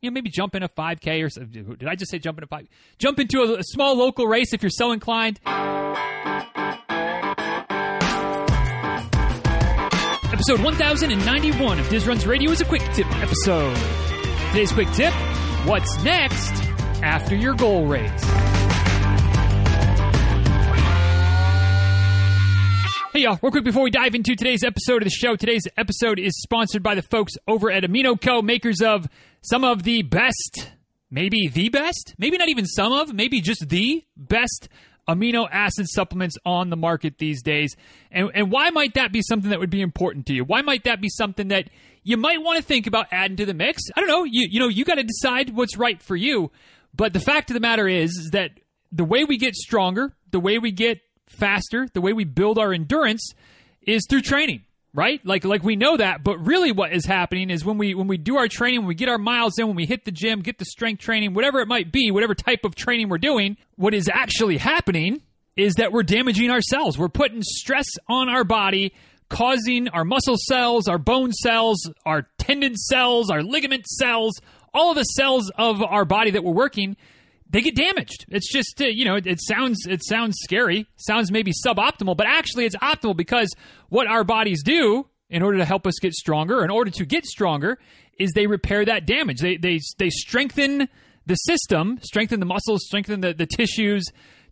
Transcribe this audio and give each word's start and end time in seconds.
You 0.00 0.10
know, 0.10 0.14
maybe 0.14 0.30
jump 0.30 0.54
in 0.54 0.62
a 0.62 0.68
5K 0.68 1.24
or. 1.24 1.74
Did 1.74 1.88
I 1.88 1.96
just 1.96 2.12
say 2.12 2.20
jump 2.20 2.38
in 2.38 2.44
a 2.44 2.46
5? 2.46 2.68
Jump 2.98 3.18
into 3.18 3.40
a, 3.40 3.58
a 3.58 3.64
small 3.64 3.96
local 3.96 4.28
race 4.28 4.52
if 4.52 4.62
you're 4.62 4.70
so 4.70 4.92
inclined. 4.92 5.40
Episode 10.32 10.62
1091 10.62 11.80
of 11.80 11.88
Diz 11.88 12.06
Runs 12.06 12.28
Radio 12.28 12.52
is 12.52 12.60
a 12.60 12.64
quick 12.64 12.82
tip 12.92 13.12
episode. 13.16 13.76
Today's 14.50 14.70
quick 14.70 14.88
tip 14.92 15.12
What's 15.64 16.00
next 16.04 16.52
after 17.02 17.34
your 17.34 17.54
goal 17.54 17.86
race? 17.86 18.24
Hey 23.12 23.24
y'all, 23.24 23.38
real 23.42 23.50
quick 23.50 23.64
before 23.64 23.82
we 23.82 23.90
dive 23.90 24.14
into 24.14 24.36
today's 24.36 24.62
episode 24.62 25.02
of 25.02 25.06
the 25.06 25.10
show, 25.10 25.34
today's 25.34 25.64
episode 25.76 26.20
is 26.20 26.40
sponsored 26.40 26.84
by 26.84 26.94
the 26.94 27.02
folks 27.02 27.32
over 27.48 27.68
at 27.68 27.82
Amino 27.82 28.20
Co, 28.20 28.42
makers 28.42 28.80
of 28.80 29.08
some 29.40 29.64
of 29.64 29.82
the 29.82 30.02
best, 30.02 30.70
maybe 31.10 31.48
the 31.48 31.68
best, 31.68 32.14
maybe 32.18 32.38
not 32.38 32.48
even 32.48 32.66
some 32.66 32.92
of, 32.92 33.12
maybe 33.12 33.40
just 33.40 33.68
the 33.68 34.04
best 34.16 34.68
amino 35.08 35.48
acid 35.50 35.88
supplements 35.88 36.36
on 36.44 36.70
the 36.70 36.76
market 36.76 37.18
these 37.18 37.42
days. 37.42 37.74
And, 38.10 38.30
and 38.34 38.50
why 38.50 38.70
might 38.70 38.94
that 38.94 39.10
be 39.10 39.22
something 39.22 39.50
that 39.50 39.58
would 39.58 39.70
be 39.70 39.80
important 39.80 40.26
to 40.26 40.34
you? 40.34 40.44
Why 40.44 40.62
might 40.62 40.84
that 40.84 41.00
be 41.00 41.08
something 41.08 41.48
that 41.48 41.70
you 42.02 42.16
might 42.16 42.42
want 42.42 42.58
to 42.58 42.62
think 42.62 42.86
about 42.86 43.06
adding 43.10 43.36
to 43.38 43.46
the 43.46 43.54
mix? 43.54 43.82
I 43.96 44.00
don't 44.00 44.08
know. 44.08 44.24
You, 44.24 44.46
you 44.50 44.60
know, 44.60 44.68
you 44.68 44.84
got 44.84 44.96
to 44.96 45.02
decide 45.02 45.50
what's 45.56 45.76
right 45.76 46.00
for 46.02 46.14
you. 46.14 46.50
But 46.94 47.12
the 47.12 47.20
fact 47.20 47.50
of 47.50 47.54
the 47.54 47.60
matter 47.60 47.88
is, 47.88 48.10
is 48.12 48.30
that 48.32 48.50
the 48.92 49.04
way 49.04 49.24
we 49.24 49.38
get 49.38 49.54
stronger, 49.54 50.12
the 50.30 50.40
way 50.40 50.58
we 50.58 50.72
get 50.72 51.00
faster, 51.26 51.88
the 51.92 52.00
way 52.00 52.12
we 52.12 52.24
build 52.24 52.58
our 52.58 52.72
endurance 52.72 53.32
is 53.82 54.06
through 54.08 54.22
training 54.22 54.64
right? 54.94 55.24
Like 55.24 55.44
like 55.44 55.62
we 55.62 55.76
know 55.76 55.96
that, 55.96 56.24
but 56.24 56.38
really 56.38 56.72
what 56.72 56.92
is 56.92 57.04
happening 57.04 57.50
is 57.50 57.64
when 57.64 57.78
we 57.78 57.94
when 57.94 58.06
we 58.06 58.16
do 58.16 58.36
our 58.36 58.48
training, 58.48 58.80
when 58.80 58.88
we 58.88 58.94
get 58.94 59.08
our 59.08 59.18
miles 59.18 59.58
in, 59.58 59.66
when 59.66 59.76
we 59.76 59.86
hit 59.86 60.04
the 60.04 60.10
gym, 60.10 60.40
get 60.40 60.58
the 60.58 60.64
strength 60.64 61.00
training, 61.00 61.34
whatever 61.34 61.60
it 61.60 61.68
might 61.68 61.92
be, 61.92 62.10
whatever 62.10 62.34
type 62.34 62.64
of 62.64 62.74
training 62.74 63.08
we're 63.08 63.18
doing, 63.18 63.56
what 63.76 63.94
is 63.94 64.08
actually 64.08 64.56
happening 64.56 65.22
is 65.56 65.74
that 65.74 65.92
we're 65.92 66.04
damaging 66.04 66.50
ourselves. 66.50 66.96
We're 66.96 67.08
putting 67.08 67.42
stress 67.42 67.86
on 68.08 68.28
our 68.28 68.44
body, 68.44 68.94
causing 69.28 69.88
our 69.88 70.04
muscle 70.04 70.36
cells, 70.36 70.88
our 70.88 70.98
bone 70.98 71.32
cells, 71.32 71.90
our 72.06 72.28
tendon 72.38 72.76
cells, 72.76 73.30
our 73.30 73.42
ligament 73.42 73.86
cells, 73.86 74.40
all 74.72 74.90
of 74.90 74.96
the 74.96 75.02
cells 75.02 75.50
of 75.58 75.82
our 75.82 76.04
body 76.04 76.30
that 76.30 76.44
we're 76.44 76.52
working 76.52 76.96
they 77.50 77.60
get 77.60 77.74
damaged. 77.74 78.26
It's 78.28 78.50
just 78.52 78.80
uh, 78.80 78.86
you 78.86 79.04
know 79.04 79.16
it, 79.16 79.26
it, 79.26 79.38
sounds 79.40 79.86
it 79.86 80.04
sounds 80.04 80.36
scary, 80.40 80.86
sounds 80.96 81.30
maybe 81.30 81.52
suboptimal, 81.66 82.16
but 82.16 82.26
actually 82.26 82.66
it's 82.66 82.76
optimal 82.76 83.16
because 83.16 83.54
what 83.88 84.06
our 84.06 84.24
bodies 84.24 84.62
do 84.62 85.06
in 85.30 85.42
order 85.42 85.58
to 85.58 85.64
help 85.64 85.86
us 85.86 85.94
get 86.00 86.14
stronger, 86.14 86.64
in 86.64 86.70
order 86.70 86.90
to 86.90 87.04
get 87.04 87.24
stronger, 87.26 87.78
is 88.18 88.32
they 88.34 88.46
repair 88.46 88.84
that 88.84 89.06
damage. 89.06 89.38
They 89.40 89.56
they 89.56 89.80
they 89.98 90.10
strengthen 90.10 90.88
the 91.26 91.34
system, 91.34 91.98
strengthen 92.02 92.40
the 92.40 92.46
muscles, 92.46 92.86
strengthen 92.86 93.20
the, 93.20 93.34
the 93.34 93.46
tissues 93.46 94.04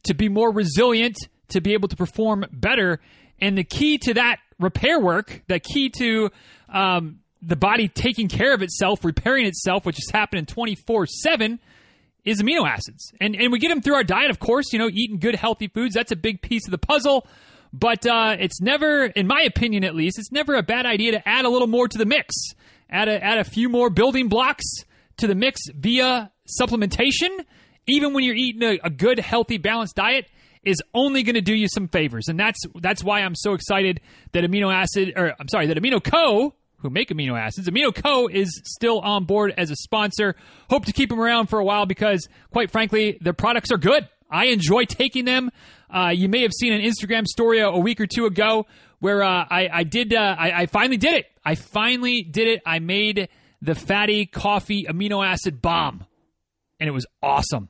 to 0.04 0.14
be 0.14 0.28
more 0.28 0.52
resilient, 0.52 1.16
to 1.48 1.60
be 1.60 1.72
able 1.72 1.88
to 1.88 1.96
perform 1.96 2.44
better. 2.52 3.00
And 3.40 3.56
the 3.56 3.64
key 3.64 3.98
to 3.98 4.14
that 4.14 4.38
repair 4.58 5.00
work, 5.00 5.42
the 5.48 5.58
key 5.58 5.90
to 5.98 6.30
um, 6.68 7.20
the 7.42 7.56
body 7.56 7.88
taking 7.88 8.28
care 8.28 8.54
of 8.54 8.62
itself, 8.62 9.04
repairing 9.04 9.46
itself, 9.46 9.84
which 9.84 9.98
is 9.98 10.10
happening 10.12 10.46
24 10.46 11.06
7 11.06 11.58
is 12.26 12.42
amino 12.42 12.68
acids. 12.68 13.12
And 13.20 13.34
and 13.34 13.50
we 13.50 13.58
get 13.58 13.68
them 13.68 13.80
through 13.80 13.94
our 13.94 14.04
diet, 14.04 14.30
of 14.30 14.38
course, 14.38 14.72
you 14.72 14.78
know, 14.78 14.90
eating 14.92 15.18
good 15.18 15.36
healthy 15.36 15.68
foods. 15.68 15.94
That's 15.94 16.12
a 16.12 16.16
big 16.16 16.42
piece 16.42 16.66
of 16.66 16.72
the 16.72 16.78
puzzle. 16.78 17.26
But 17.72 18.06
uh, 18.06 18.36
it's 18.38 18.60
never, 18.60 19.06
in 19.06 19.26
my 19.26 19.42
opinion 19.42 19.84
at 19.84 19.94
least, 19.94 20.18
it's 20.18 20.32
never 20.32 20.54
a 20.54 20.62
bad 20.62 20.86
idea 20.86 21.12
to 21.12 21.28
add 21.28 21.44
a 21.44 21.48
little 21.48 21.66
more 21.66 21.88
to 21.88 21.98
the 21.98 22.06
mix. 22.06 22.34
Add 22.90 23.08
a, 23.08 23.22
add 23.22 23.38
a 23.38 23.44
few 23.44 23.68
more 23.68 23.90
building 23.90 24.28
blocks 24.28 24.64
to 25.18 25.26
the 25.26 25.34
mix 25.34 25.60
via 25.74 26.30
supplementation. 26.60 27.44
Even 27.86 28.12
when 28.12 28.24
you're 28.24 28.36
eating 28.36 28.62
a, 28.62 28.78
a 28.84 28.90
good, 28.90 29.18
healthy, 29.18 29.58
balanced 29.58 29.96
diet, 29.96 30.26
is 30.64 30.82
only 30.94 31.22
going 31.22 31.34
to 31.34 31.40
do 31.40 31.54
you 31.54 31.68
some 31.68 31.86
favors, 31.86 32.26
and 32.28 32.38
that's 32.38 32.58
that's 32.80 33.04
why 33.04 33.20
I'm 33.20 33.36
so 33.36 33.54
excited 33.54 34.00
that 34.32 34.42
amino 34.42 34.74
acid, 34.74 35.12
or 35.16 35.32
I'm 35.38 35.48
sorry, 35.48 35.68
that 35.68 35.76
Amino 35.76 36.02
Co 36.02 36.54
who 36.86 36.90
make 36.90 37.10
amino 37.10 37.38
acids. 37.38 37.68
Amino 37.68 37.92
Co. 37.92 38.28
is 38.28 38.60
still 38.64 39.00
on 39.00 39.24
board 39.24 39.52
as 39.56 39.70
a 39.70 39.76
sponsor. 39.76 40.36
Hope 40.70 40.86
to 40.86 40.92
keep 40.92 41.10
them 41.10 41.20
around 41.20 41.48
for 41.48 41.58
a 41.58 41.64
while 41.64 41.84
because, 41.84 42.28
quite 42.52 42.70
frankly, 42.70 43.18
their 43.20 43.32
products 43.32 43.72
are 43.72 43.76
good. 43.76 44.08
I 44.30 44.46
enjoy 44.46 44.84
taking 44.84 45.24
them. 45.24 45.50
Uh, 45.90 46.12
you 46.14 46.28
may 46.28 46.42
have 46.42 46.52
seen 46.52 46.72
an 46.72 46.80
Instagram 46.80 47.26
story 47.26 47.60
a, 47.60 47.70
week 47.70 48.00
or 48.00 48.06
two 48.06 48.26
ago 48.26 48.66
where 49.00 49.22
uh, 49.22 49.44
I, 49.50 49.68
I, 49.72 49.82
did. 49.84 50.14
Uh, 50.14 50.36
I, 50.38 50.62
I 50.62 50.66
finally 50.66 50.96
did 50.96 51.14
it. 51.14 51.26
I 51.44 51.56
finally 51.56 52.22
did 52.22 52.48
it. 52.48 52.62
I 52.64 52.78
made 52.78 53.28
the 53.62 53.74
fatty 53.74 54.26
coffee 54.26 54.84
amino 54.88 55.26
acid 55.26 55.60
bomb, 55.60 56.04
and 56.78 56.88
it 56.88 56.92
was 56.92 57.06
awesome. 57.22 57.68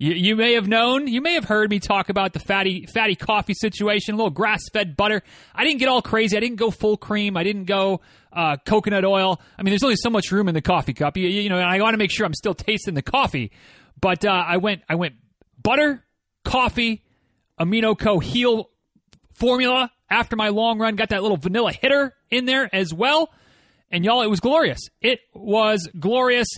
You, 0.00 0.12
you 0.12 0.36
may 0.36 0.52
have 0.52 0.68
known, 0.68 1.08
you 1.08 1.20
may 1.20 1.34
have 1.34 1.44
heard 1.44 1.70
me 1.70 1.80
talk 1.80 2.08
about 2.08 2.32
the 2.32 2.38
fatty 2.38 2.86
fatty 2.86 3.16
coffee 3.16 3.54
situation, 3.54 4.14
a 4.14 4.16
little 4.16 4.30
grass 4.30 4.60
fed 4.72 4.96
butter. 4.96 5.22
I 5.54 5.64
didn't 5.64 5.80
get 5.80 5.88
all 5.88 6.02
crazy. 6.02 6.36
I 6.36 6.40
didn't 6.40 6.56
go 6.56 6.70
full 6.70 6.96
cream. 6.96 7.36
I 7.36 7.42
didn't 7.42 7.64
go 7.64 8.00
uh, 8.32 8.56
coconut 8.64 9.04
oil. 9.04 9.40
I 9.58 9.62
mean, 9.62 9.70
there's 9.70 9.82
only 9.82 9.96
so 9.96 10.10
much 10.10 10.30
room 10.30 10.48
in 10.48 10.54
the 10.54 10.62
coffee 10.62 10.94
cup. 10.94 11.16
You, 11.16 11.28
you 11.28 11.48
know, 11.48 11.58
I 11.58 11.80
want 11.80 11.94
to 11.94 11.98
make 11.98 12.10
sure 12.10 12.26
I'm 12.26 12.34
still 12.34 12.54
tasting 12.54 12.94
the 12.94 13.02
coffee. 13.02 13.52
But 14.00 14.24
uh, 14.24 14.30
I 14.30 14.58
went 14.58 14.82
I 14.88 14.94
went 14.94 15.14
butter, 15.60 16.04
coffee, 16.44 17.02
amino 17.58 17.98
co 17.98 18.18
heal 18.18 18.70
formula 19.34 19.90
after 20.10 20.36
my 20.36 20.48
long 20.48 20.78
run. 20.78 20.96
Got 20.96 21.10
that 21.10 21.22
little 21.22 21.36
vanilla 21.36 21.72
hitter 21.72 22.14
in 22.30 22.44
there 22.44 22.72
as 22.74 22.94
well. 22.94 23.30
And 23.90 24.04
y'all, 24.04 24.22
it 24.22 24.28
was 24.28 24.40
glorious. 24.40 24.80
It 25.00 25.20
was 25.34 25.88
glorious, 25.98 26.48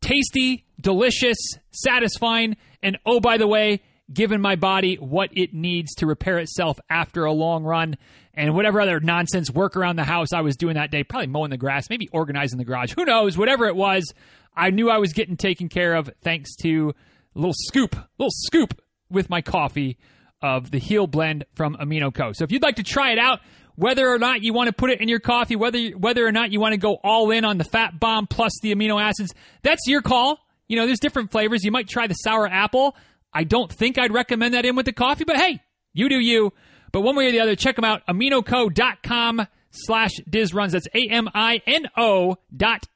tasty, 0.00 0.64
delicious, 0.80 1.36
satisfying 1.70 2.56
and 2.82 2.98
oh, 3.06 3.20
by 3.20 3.36
the 3.36 3.46
way, 3.46 3.82
given 4.12 4.40
my 4.40 4.56
body 4.56 4.96
what 4.96 5.30
it 5.32 5.54
needs 5.54 5.94
to 5.96 6.06
repair 6.06 6.38
itself 6.38 6.78
after 6.90 7.24
a 7.24 7.32
long 7.32 7.64
run 7.64 7.96
and 8.34 8.54
whatever 8.54 8.80
other 8.80 9.00
nonsense 9.00 9.50
work 9.50 9.76
around 9.76 9.96
the 9.96 10.04
house 10.04 10.32
I 10.32 10.40
was 10.40 10.56
doing 10.56 10.74
that 10.74 10.90
day, 10.90 11.04
probably 11.04 11.26
mowing 11.28 11.50
the 11.50 11.56
grass, 11.56 11.90
maybe 11.90 12.08
organizing 12.12 12.58
the 12.58 12.64
garage, 12.64 12.94
who 12.94 13.04
knows, 13.04 13.36
whatever 13.36 13.66
it 13.66 13.76
was, 13.76 14.12
I 14.54 14.70
knew 14.70 14.90
I 14.90 14.98
was 14.98 15.12
getting 15.12 15.36
taken 15.36 15.68
care 15.68 15.94
of 15.94 16.10
thanks 16.22 16.56
to 16.62 16.94
a 17.34 17.38
little 17.38 17.54
scoop, 17.56 17.96
little 18.18 18.30
scoop 18.30 18.80
with 19.10 19.30
my 19.30 19.42
coffee 19.42 19.98
of 20.40 20.70
the 20.70 20.78
Heal 20.78 21.06
Blend 21.06 21.44
from 21.54 21.76
Amino 21.76 22.12
Co. 22.12 22.32
So 22.32 22.44
if 22.44 22.52
you'd 22.52 22.62
like 22.62 22.76
to 22.76 22.82
try 22.82 23.12
it 23.12 23.18
out, 23.18 23.40
whether 23.74 24.08
or 24.08 24.18
not 24.18 24.42
you 24.42 24.52
want 24.52 24.68
to 24.68 24.72
put 24.72 24.90
it 24.90 25.00
in 25.00 25.08
your 25.08 25.20
coffee, 25.20 25.56
whether 25.56 25.78
whether 25.90 26.26
or 26.26 26.32
not 26.32 26.52
you 26.52 26.60
want 26.60 26.72
to 26.72 26.78
go 26.78 26.98
all 27.02 27.30
in 27.30 27.44
on 27.44 27.56
the 27.58 27.64
fat 27.64 27.98
bomb 27.98 28.26
plus 28.26 28.52
the 28.60 28.74
amino 28.74 29.00
acids, 29.00 29.32
that's 29.62 29.86
your 29.86 30.02
call. 30.02 30.38
You 30.68 30.76
know, 30.76 30.86
there's 30.86 31.00
different 31.00 31.30
flavors. 31.30 31.64
You 31.64 31.70
might 31.70 31.88
try 31.88 32.06
the 32.06 32.14
sour 32.14 32.46
apple. 32.46 32.96
I 33.32 33.44
don't 33.44 33.72
think 33.72 33.98
I'd 33.98 34.12
recommend 34.12 34.54
that 34.54 34.64
in 34.64 34.76
with 34.76 34.86
the 34.86 34.92
coffee, 34.92 35.24
but 35.24 35.36
hey, 35.36 35.60
you 35.92 36.08
do 36.08 36.18
you. 36.18 36.52
But 36.92 37.00
one 37.00 37.16
way 37.16 37.28
or 37.28 37.32
the 37.32 37.40
other, 37.40 37.56
check 37.56 37.76
them 37.76 37.84
out. 37.84 38.02
AminoCo.com 38.06 39.46
slash 39.70 40.12
DizRuns. 40.28 40.72
That's 40.72 40.86
A-M-I-N-O 40.94 42.36
dot, 42.54 42.86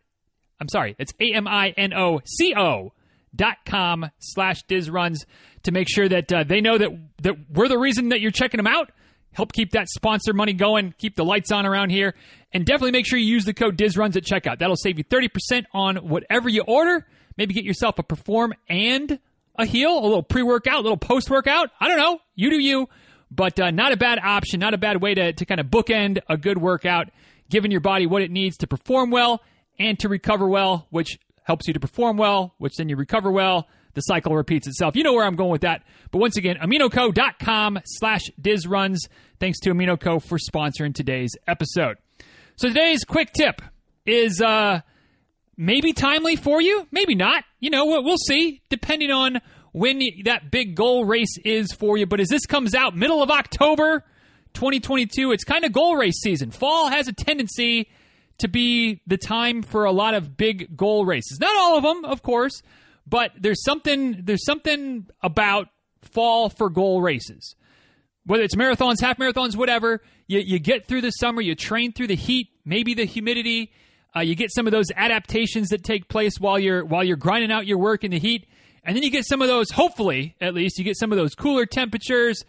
I'm 0.60 0.68
sorry, 0.68 0.94
it's 0.98 1.12
A-M-I-N-O-C-O 1.20 2.92
dot 3.34 3.56
com 3.66 4.10
slash 4.18 4.64
DizRuns 4.66 5.24
to 5.64 5.72
make 5.72 5.88
sure 5.90 6.08
that 6.08 6.32
uh, 6.32 6.44
they 6.44 6.60
know 6.60 6.78
that, 6.78 6.90
that 7.22 7.34
we're 7.50 7.68
the 7.68 7.78
reason 7.78 8.10
that 8.10 8.20
you're 8.20 8.30
checking 8.30 8.58
them 8.58 8.66
out. 8.66 8.90
Help 9.32 9.52
keep 9.52 9.72
that 9.72 9.88
sponsor 9.90 10.32
money 10.32 10.54
going, 10.54 10.94
keep 10.96 11.16
the 11.16 11.24
lights 11.24 11.52
on 11.52 11.66
around 11.66 11.90
here, 11.90 12.14
and 12.52 12.64
definitely 12.64 12.92
make 12.92 13.06
sure 13.06 13.18
you 13.18 13.26
use 13.26 13.44
the 13.44 13.52
code 13.52 13.76
DizRuns 13.76 14.16
at 14.16 14.24
checkout. 14.24 14.58
That'll 14.58 14.76
save 14.76 14.96
you 14.96 15.04
30% 15.04 15.64
on 15.74 15.96
whatever 15.96 16.48
you 16.48 16.62
order. 16.62 17.06
Maybe 17.36 17.52
get 17.52 17.64
yourself 17.64 17.98
a 17.98 18.02
perform 18.02 18.54
and 18.68 19.18
a 19.58 19.66
Heal, 19.66 19.98
a 19.98 20.06
little 20.06 20.22
pre 20.22 20.42
workout, 20.42 20.78
a 20.78 20.82
little 20.82 20.96
post 20.96 21.30
workout. 21.30 21.70
I 21.80 21.88
don't 21.88 21.98
know. 21.98 22.20
You 22.34 22.50
do 22.50 22.58
you. 22.58 22.88
But 23.30 23.58
uh, 23.58 23.70
not 23.70 23.92
a 23.92 23.96
bad 23.96 24.18
option, 24.22 24.60
not 24.60 24.72
a 24.72 24.78
bad 24.78 25.02
way 25.02 25.14
to, 25.14 25.32
to 25.32 25.44
kind 25.44 25.60
of 25.60 25.66
bookend 25.66 26.18
a 26.28 26.36
good 26.36 26.58
workout, 26.58 27.08
giving 27.50 27.70
your 27.70 27.80
body 27.80 28.06
what 28.06 28.22
it 28.22 28.30
needs 28.30 28.56
to 28.58 28.66
perform 28.66 29.10
well 29.10 29.42
and 29.78 29.98
to 30.00 30.08
recover 30.08 30.48
well, 30.48 30.86
which 30.90 31.18
helps 31.42 31.66
you 31.66 31.74
to 31.74 31.80
perform 31.80 32.16
well, 32.16 32.54
which 32.58 32.76
then 32.76 32.88
you 32.88 32.96
recover 32.96 33.30
well. 33.30 33.68
The 33.94 34.02
cycle 34.02 34.34
repeats 34.34 34.66
itself. 34.66 34.94
You 34.94 35.02
know 35.02 35.14
where 35.14 35.24
I'm 35.24 35.36
going 35.36 35.50
with 35.50 35.62
that. 35.62 35.82
But 36.10 36.18
once 36.18 36.36
again, 36.36 36.56
aminoco.com 36.56 37.80
slash 37.84 38.22
dizruns. 38.40 38.98
Thanks 39.40 39.58
to 39.60 39.70
AminoCo 39.70 40.22
for 40.22 40.38
sponsoring 40.38 40.94
today's 40.94 41.30
episode. 41.48 41.96
So 42.56 42.68
today's 42.68 43.04
quick 43.04 43.32
tip 43.32 43.62
is 44.04 44.40
uh, 44.40 44.80
maybe 45.56 45.92
timely 45.92 46.36
for 46.36 46.60
you, 46.60 46.86
maybe 46.90 47.14
not. 47.14 47.44
You 47.60 47.70
know, 47.70 47.86
we'll 47.86 48.18
see, 48.18 48.62
depending 48.68 49.10
on 49.10 49.40
when 49.72 50.00
that 50.24 50.50
big 50.50 50.74
goal 50.74 51.04
race 51.04 51.36
is 51.44 51.72
for 51.72 51.96
you. 51.96 52.06
But 52.06 52.20
as 52.20 52.28
this 52.28 52.46
comes 52.46 52.74
out, 52.74 52.96
middle 52.96 53.22
of 53.22 53.30
October 53.30 54.04
2022, 54.54 55.32
it's 55.32 55.44
kind 55.44 55.64
of 55.64 55.72
goal 55.72 55.96
race 55.96 56.20
season. 56.22 56.50
Fall 56.50 56.88
has 56.88 57.08
a 57.08 57.12
tendency 57.12 57.88
to 58.38 58.48
be 58.48 59.00
the 59.06 59.16
time 59.16 59.62
for 59.62 59.84
a 59.84 59.92
lot 59.92 60.14
of 60.14 60.36
big 60.36 60.76
goal 60.76 61.04
races. 61.04 61.38
Not 61.40 61.56
all 61.56 61.76
of 61.78 61.82
them, 61.84 62.04
of 62.04 62.22
course, 62.22 62.62
but 63.06 63.32
there's 63.38 63.62
something 63.64 64.22
there's 64.24 64.44
something 64.44 65.06
about 65.22 65.68
fall 66.02 66.48
for 66.48 66.68
goal 66.68 67.00
races. 67.00 67.54
Whether 68.24 68.42
it's 68.42 68.56
marathons, 68.56 69.00
half 69.00 69.18
marathons, 69.18 69.56
whatever, 69.56 70.02
you, 70.26 70.40
you 70.40 70.58
get 70.58 70.86
through 70.86 71.02
the 71.02 71.10
summer, 71.10 71.40
you 71.40 71.54
train 71.54 71.92
through 71.92 72.08
the 72.08 72.16
heat, 72.16 72.48
maybe 72.64 72.94
the 72.94 73.04
humidity, 73.04 73.72
Uh, 74.14 74.20
you 74.20 74.34
get 74.34 74.50
some 74.52 74.66
of 74.66 74.72
those 74.72 74.86
adaptations 74.94 75.68
that 75.68 75.84
take 75.84 76.08
place 76.08 76.38
while 76.38 76.58
you're 76.58 76.84
while 76.84 77.04
you're 77.04 77.16
grinding 77.16 77.50
out 77.50 77.66
your 77.66 77.78
work 77.78 78.04
in 78.04 78.10
the 78.10 78.18
heat, 78.18 78.46
and 78.84 78.96
then 78.96 79.02
you 79.02 79.10
get 79.10 79.26
some 79.26 79.42
of 79.42 79.48
those. 79.48 79.70
Hopefully, 79.70 80.36
at 80.40 80.54
least, 80.54 80.78
you 80.78 80.84
get 80.84 80.96
some 80.96 81.12
of 81.12 81.18
those 81.18 81.34
cooler 81.34 81.66
temperatures, 81.66 82.44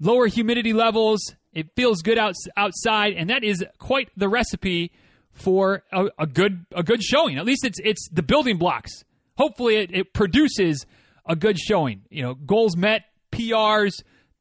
lower 0.00 0.26
humidity 0.26 0.72
levels. 0.72 1.34
It 1.52 1.74
feels 1.76 2.00
good 2.00 2.16
out, 2.16 2.34
outside, 2.56 3.14
and 3.14 3.28
that 3.28 3.44
is 3.44 3.64
quite 3.78 4.08
the 4.16 4.28
recipe 4.28 4.92
for 5.32 5.82
a, 5.92 6.06
a 6.18 6.26
good 6.26 6.64
a 6.74 6.82
good 6.82 7.02
showing. 7.02 7.36
At 7.38 7.44
least 7.44 7.64
it's 7.64 7.78
it's 7.84 8.08
the 8.10 8.22
building 8.22 8.56
blocks. 8.56 9.04
Hopefully, 9.36 9.76
it, 9.76 9.94
it 9.94 10.12
produces 10.14 10.86
a 11.26 11.36
good 11.36 11.58
showing. 11.58 12.02
You 12.10 12.22
know, 12.22 12.34
goals 12.34 12.76
met, 12.76 13.02
PRs, 13.30 13.92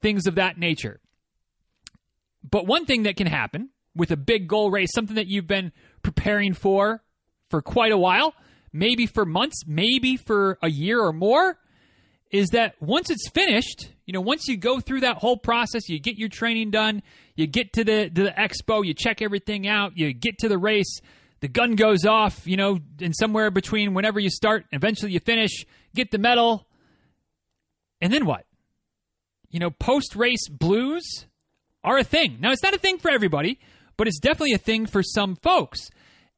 things 0.02 0.28
of 0.28 0.36
that 0.36 0.58
nature. 0.58 1.00
But 2.50 2.68
one 2.68 2.86
thing 2.86 3.04
that 3.04 3.16
can 3.16 3.28
happen 3.28 3.70
with 3.96 4.12
a 4.12 4.18
big 4.18 4.48
goal 4.48 4.72
race, 4.72 4.90
something 4.94 5.16
that 5.16 5.28
you've 5.28 5.48
been 5.48 5.72
preparing 6.04 6.54
for 6.54 7.04
for 7.50 7.62
quite 7.62 7.92
a 7.92 7.98
while, 7.98 8.34
maybe 8.72 9.06
for 9.06 9.26
months, 9.26 9.64
maybe 9.68 10.18
for 10.18 10.58
a 10.62 10.70
year 10.70 11.00
or 11.00 11.12
more, 11.12 11.58
is 12.32 12.50
that 12.50 12.82
once 12.82 13.10
it's 13.10 13.30
finished, 13.30 13.90
you 14.06 14.14
know, 14.14 14.22
once 14.22 14.48
you 14.48 14.58
go 14.58 14.80
through 14.80 15.02
that 15.02 15.18
whole 15.18 15.38
process, 15.38 15.90
you 15.90 16.00
get 16.00 16.18
your 16.18 16.30
training 16.30 16.72
done, 16.72 17.04
you 17.36 17.46
get 17.46 17.74
to 17.74 17.84
the 17.84 18.10
to 18.10 18.24
the 18.24 18.32
expo, 18.32 18.86
you 18.86 18.94
check 18.94 19.22
everything 19.22 19.68
out, 19.68 19.98
you 19.98 20.14
get 20.14 20.38
to 20.40 20.48
the 20.48 20.58
race, 20.58 21.02
the 21.42 21.48
gun 21.48 21.76
goes 21.76 22.06
off, 22.06 22.48
you 22.48 22.56
know, 22.56 22.80
and 23.02 23.16
somewhere 23.16 23.52
between 23.52 23.94
whenever 23.94 24.20
you 24.20 24.30
start, 24.30 24.66
eventually 24.72 25.12
you 25.12 25.20
finish, 25.20 25.66
get 25.94 26.12
the 26.12 26.18
medal, 26.18 26.68
and 28.00 28.14
then 28.14 28.26
what? 28.26 28.46
You 29.50 29.60
know, 29.60 29.70
post 29.70 30.16
race 30.16 30.48
blues 30.48 31.26
are 31.84 31.98
a 31.98 32.04
thing. 32.04 32.38
Now, 32.40 32.52
it's 32.52 32.64
not 32.64 32.74
a 32.74 32.78
thing 32.78 33.00
for 33.00 33.12
everybody, 33.12 33.60
but 33.98 34.08
it's 34.08 34.20
definitely 34.20 34.54
a 34.54 34.58
thing 34.58 34.86
for 34.86 35.04
some 35.04 35.36
folks. 35.36 35.90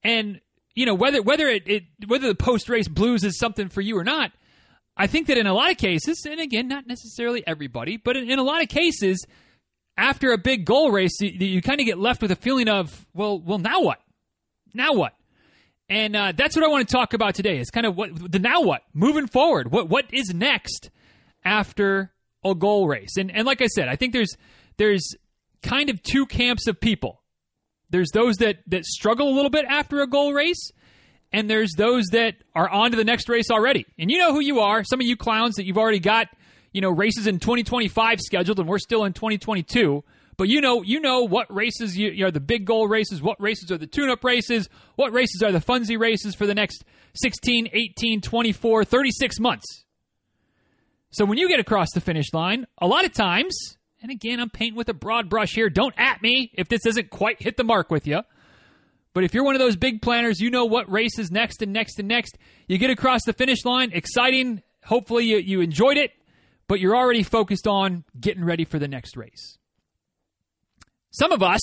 And 0.04 0.42
you 0.76 0.86
know 0.86 0.96
whether 0.96 1.22
whether 1.22 1.48
it, 1.48 1.64
it 1.68 1.84
whether 2.08 2.28
the 2.28 2.36
post 2.36 2.70
race 2.70 2.88
blues 2.88 3.24
is 3.24 3.38
something 3.38 3.70
for 3.70 3.82
you 3.82 3.98
or 3.98 4.04
not. 4.04 4.32
I 4.96 5.08
think 5.08 5.28
that 5.28 5.38
in 5.38 5.48
a 5.48 5.54
lot 5.54 5.72
of 5.72 5.78
cases, 5.78 6.24
and 6.30 6.40
again, 6.40 6.68
not 6.68 6.86
necessarily 6.86 7.44
everybody, 7.48 7.98
but 7.98 8.16
in, 8.16 8.30
in 8.30 8.38
a 8.38 8.44
lot 8.44 8.62
of 8.62 8.70
cases, 8.70 9.26
after 9.98 10.32
a 10.32 10.38
big 10.38 10.66
goal 10.66 10.92
race, 10.92 11.20
you, 11.20 11.30
you 11.30 11.62
kind 11.62 11.80
of 11.80 11.88
get 11.88 11.98
left 11.98 12.22
with 12.22 12.32
a 12.32 12.36
feeling 12.36 12.70
of, 12.70 13.06
well, 13.14 13.40
well, 13.40 13.58
now 13.58 13.82
what? 13.82 14.00
Now 14.74 14.94
what? 14.94 15.14
And 15.90 16.16
uh, 16.16 16.34
that's 16.36 16.56
what 16.56 16.64
I 16.64 16.68
want 16.68 16.88
to 16.88 16.92
talk 16.92 17.14
about 17.14 17.36
today. 17.36 17.60
Is 17.60 17.70
kind 17.70 17.86
of 17.86 17.96
what 17.96 18.32
the 18.32 18.40
now 18.40 18.62
what 18.62 18.84
moving 18.94 19.28
forward. 19.28 19.72
What 19.72 19.90
what 19.90 20.06
is 20.14 20.34
next 20.34 20.90
after 21.44 22.12
a 22.44 22.56
goal 22.56 22.88
race? 22.88 23.18
And 23.18 23.30
and 23.30 23.46
like 23.46 23.62
I 23.62 23.68
said, 23.68 23.88
I 23.90 23.96
think 23.96 24.14
there's 24.14 24.36
there's 24.78 25.08
kind 25.62 25.90
of 25.90 26.02
two 26.02 26.26
camps 26.26 26.68
of 26.68 26.80
people. 26.80 27.22
There's 27.90 28.10
those 28.12 28.38
that 28.38 28.58
that 28.68 28.86
struggle 28.86 29.30
a 29.30 29.34
little 29.34 29.50
bit 29.50 29.66
after 29.68 30.02
a 30.02 30.08
goal 30.08 30.34
race, 30.34 30.72
and 31.32 31.50
there's 31.50 31.74
those 31.78 32.06
that 32.12 32.36
are 32.56 32.70
on 32.70 32.92
to 32.92 32.98
the 32.98 33.04
next 33.04 33.30
race 33.30 33.50
already. 33.52 33.86
And 33.98 34.10
you 34.10 34.18
know 34.18 34.34
who 34.34 34.40
you 34.40 34.60
are. 34.60 34.84
Some 34.84 35.00
of 35.00 35.06
you 35.06 35.16
clowns 35.18 35.56
that 35.56 35.66
you've 35.66 35.78
already 35.78 36.00
got, 36.00 36.28
you 36.72 36.82
know, 36.82 36.90
races 36.90 37.28
in 37.28 37.40
2025 37.40 38.20
scheduled, 38.22 38.60
and 38.60 38.68
we're 38.68 38.80
still 38.80 39.04
in 39.04 39.14
2022. 39.14 40.04
But 40.38 40.48
you 40.48 40.62
know, 40.62 40.82
you 40.82 41.00
know 41.00 41.24
what 41.24 41.54
races 41.54 41.98
you, 41.98 42.26
are 42.26 42.32
the 42.32 42.40
big 42.40 42.66
goal 42.66 42.88
races, 42.88 43.22
what 43.22 43.40
races 43.40 43.72
are 43.72 43.78
the 43.78 43.88
tune-up 43.88 44.24
races, 44.24 44.68
what 44.96 45.14
races 45.14 45.44
are 45.44 45.52
the 45.52 45.60
funsy 45.60 46.00
races 46.00 46.36
for 46.36 46.48
the 46.48 46.56
next 46.56 46.84
16, 47.16 47.70
18, 47.72 48.22
24, 48.22 48.86
36 48.86 49.40
months. 49.40 49.86
So 51.12 51.26
when 51.26 51.38
you 51.38 51.48
get 51.48 51.60
across 51.60 51.90
the 51.94 52.02
finish 52.02 52.34
line, 52.34 52.66
a 52.80 52.88
lot 52.88 53.06
of 53.06 53.14
times 53.14 53.78
and 54.04 54.12
again, 54.12 54.42
I'm 54.42 54.50
painting 54.50 54.76
with 54.76 54.90
a 54.90 54.94
broad 54.94 55.30
brush 55.30 55.54
here. 55.54 55.70
Don't 55.70 55.96
at 55.98 56.22
me 56.22 56.52
if 56.54 56.68
this 56.68 56.82
doesn't 56.84 57.10
quite 57.10 57.42
hit 57.42 57.56
the 57.56 57.64
mark 57.64 57.90
with 57.90 58.06
you. 58.06 58.20
But 59.14 59.24
if 59.24 59.34
you're 59.34 59.46
one 59.46 59.56
of 59.56 59.60
those 59.60 59.78
big 59.78 60.02
planners, 60.02 60.42
you 60.42 60.50
know 60.50 60.66
what 60.66 60.92
race 60.92 61.18
is 61.18 61.32
next 61.32 61.62
and 61.62 61.72
next 61.72 62.00
and 62.00 62.08
next. 62.08 62.38
You 62.68 62.78
get 62.78 62.90
across 62.90 63.24
the 63.24 63.32
finish 63.32 63.64
line, 63.64 63.92
exciting. 63.94 64.62
Hopefully, 64.84 65.26
you, 65.26 65.38
you 65.38 65.62
enjoyed 65.62 65.96
it, 65.96 66.12
but 66.68 66.82
you're 66.82 66.98
already 66.98 67.24
focused 67.24 67.66
on 67.66 68.04
getting 68.20 68.44
ready 68.44 68.66
for 68.66 68.78
the 68.78 68.90
next 68.90 69.16
race. 69.16 69.58
Some 71.12 71.32
of 71.32 71.42
us 71.42 71.62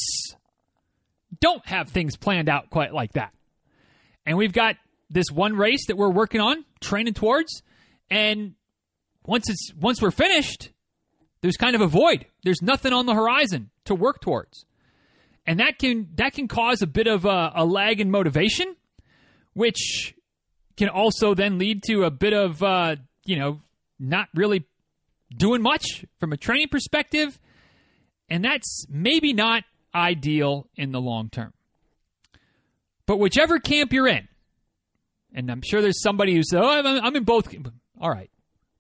don't 1.40 1.66
have 1.66 1.90
things 1.90 2.16
planned 2.16 2.48
out 2.48 2.70
quite 2.70 2.94
like 2.94 3.12
that. 3.12 3.34
And 4.25 4.38
we've 4.38 4.52
got 4.52 4.76
this 5.10 5.26
one 5.31 5.56
race 5.56 5.88
that 5.88 5.96
we're 5.96 6.08
working 6.08 6.40
on, 6.40 6.64
training 6.81 7.14
towards, 7.14 7.62
and 8.08 8.54
once 9.26 9.50
it's 9.50 9.75
once 9.75 10.00
we're 10.00 10.10
finished, 10.10 10.70
there's 11.42 11.56
kind 11.56 11.75
of 11.75 11.81
a 11.81 11.87
void. 11.87 12.26
There's 12.44 12.62
nothing 12.62 12.92
on 12.92 13.06
the 13.06 13.14
horizon 13.14 13.70
to 13.87 13.94
work 13.94 14.20
towards. 14.20 14.64
And 15.46 15.60
that 15.60 15.78
can 15.78 16.08
that 16.16 16.34
can 16.34 16.48
cause 16.48 16.82
a 16.82 16.87
bit 16.87 17.06
of 17.06 17.25
a, 17.25 17.52
a 17.54 17.64
lag 17.64 18.00
in 18.00 18.10
motivation, 18.10 18.76
which 19.54 20.14
can 20.76 20.88
also 20.88 21.34
then 21.34 21.58
lead 21.58 21.82
to 21.84 22.04
a 22.04 22.10
bit 22.10 22.32
of 22.32 22.62
uh, 22.62 22.96
you 23.25 23.37
know 23.37 23.60
not 23.98 24.28
really 24.34 24.64
doing 25.34 25.62
much 25.62 26.04
from 26.19 26.32
a 26.32 26.37
training 26.37 26.69
perspective, 26.69 27.38
and 28.28 28.44
that's 28.44 28.87
maybe 28.88 29.32
not 29.32 29.64
ideal 29.94 30.69
in 30.76 30.92
the 30.92 31.00
long 31.00 31.31
term. 31.31 31.52
But 33.06 33.19
whichever 33.19 33.58
camp 33.58 33.92
you're 33.92 34.08
in, 34.08 34.28
and 35.34 35.50
I'm 35.50 35.62
sure 35.62 35.81
there's 35.81 36.02
somebody 36.02 36.34
who 36.34 36.42
says, 36.42 36.60
"Oh, 36.62 36.69
I'm, 36.69 36.87
I'm 36.87 37.16
in 37.16 37.25
both." 37.25 37.52
All 38.00 38.10
right, 38.10 38.31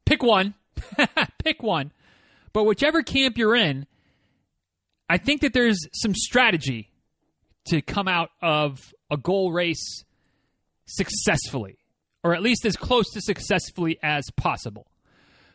pick 0.04 0.22
one. 0.22 0.54
pick 1.42 1.62
one. 1.62 1.90
But 2.52 2.64
whichever 2.64 3.02
camp 3.02 3.38
you're 3.38 3.54
in, 3.54 3.86
I 5.08 5.18
think 5.18 5.40
that 5.42 5.52
there's 5.52 5.78
some 5.92 6.14
strategy 6.14 6.90
to 7.66 7.80
come 7.82 8.08
out 8.08 8.30
of 8.42 8.94
a 9.10 9.16
goal 9.16 9.52
race 9.52 10.04
successfully, 10.86 11.78
or 12.22 12.34
at 12.34 12.42
least 12.42 12.64
as 12.64 12.76
close 12.76 13.10
to 13.12 13.20
successfully 13.20 13.98
as 14.02 14.24
possible. 14.36 14.86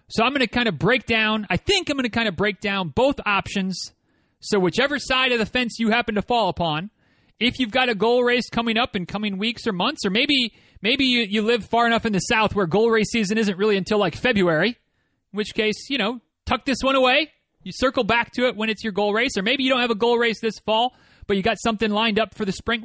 So 0.08 0.24
I'm 0.24 0.32
going 0.32 0.42
to 0.42 0.48
kind 0.48 0.68
of 0.68 0.78
break 0.78 1.06
down, 1.06 1.48
I 1.50 1.58
think 1.58 1.90
I'm 1.90 1.98
going 1.98 2.04
to 2.04 2.10
kind 2.10 2.28
of 2.28 2.36
break 2.36 2.60
down 2.60 2.90
both 2.90 3.16
options. 3.26 3.92
So, 4.40 4.60
whichever 4.60 5.00
side 5.00 5.32
of 5.32 5.40
the 5.40 5.46
fence 5.46 5.80
you 5.80 5.90
happen 5.90 6.16
to 6.16 6.22
fall 6.22 6.50
upon, 6.50 6.92
if 7.40 7.58
you've 7.58 7.72
got 7.72 7.90
a 7.90 7.96
goal 7.96 8.24
race 8.24 8.50
coming 8.50 8.78
up 8.78 8.96
in 8.96 9.06
coming 9.06 9.38
weeks 9.38 9.66
or 9.66 9.74
months, 9.74 10.06
or 10.06 10.12
maybe 10.12 10.54
maybe 10.82 11.06
you, 11.06 11.22
you 11.22 11.42
live 11.42 11.66
far 11.66 11.88
enough 11.88 12.06
in 12.06 12.14
the 12.14 12.20
South 12.20 12.54
where 12.54 12.68
goal 12.68 12.92
race 12.92 13.10
season 13.12 13.38
isn't 13.38 13.58
really 13.58 13.78
until 13.78 13.98
like 13.98 14.16
February, 14.16 14.70
in 14.70 15.38
which 15.38 15.56
case, 15.56 15.90
you 15.90 15.98
know, 15.98 16.22
tuck 16.46 16.66
this 16.66 16.80
one 16.82 16.96
away. 16.96 17.32
You 17.64 17.72
circle 17.74 18.04
back 18.04 18.32
to 18.34 18.48
it 18.48 18.56
when 18.56 18.70
it's 18.70 18.84
your 18.84 18.94
goal 18.94 19.14
race, 19.14 19.38
or 19.38 19.42
maybe 19.42 19.64
you 19.64 19.70
don't 19.70 19.82
have 19.82 19.92
a 19.92 19.96
goal 19.96 20.18
race 20.18 20.40
this 20.40 20.60
fall, 20.60 20.96
but 21.28 21.36
you 21.36 21.44
got 21.44 21.58
something 21.60 21.90
lined 21.90 22.20
up 22.20 22.36
for 22.36 22.46
the 22.46 22.52
spring. 22.52 22.84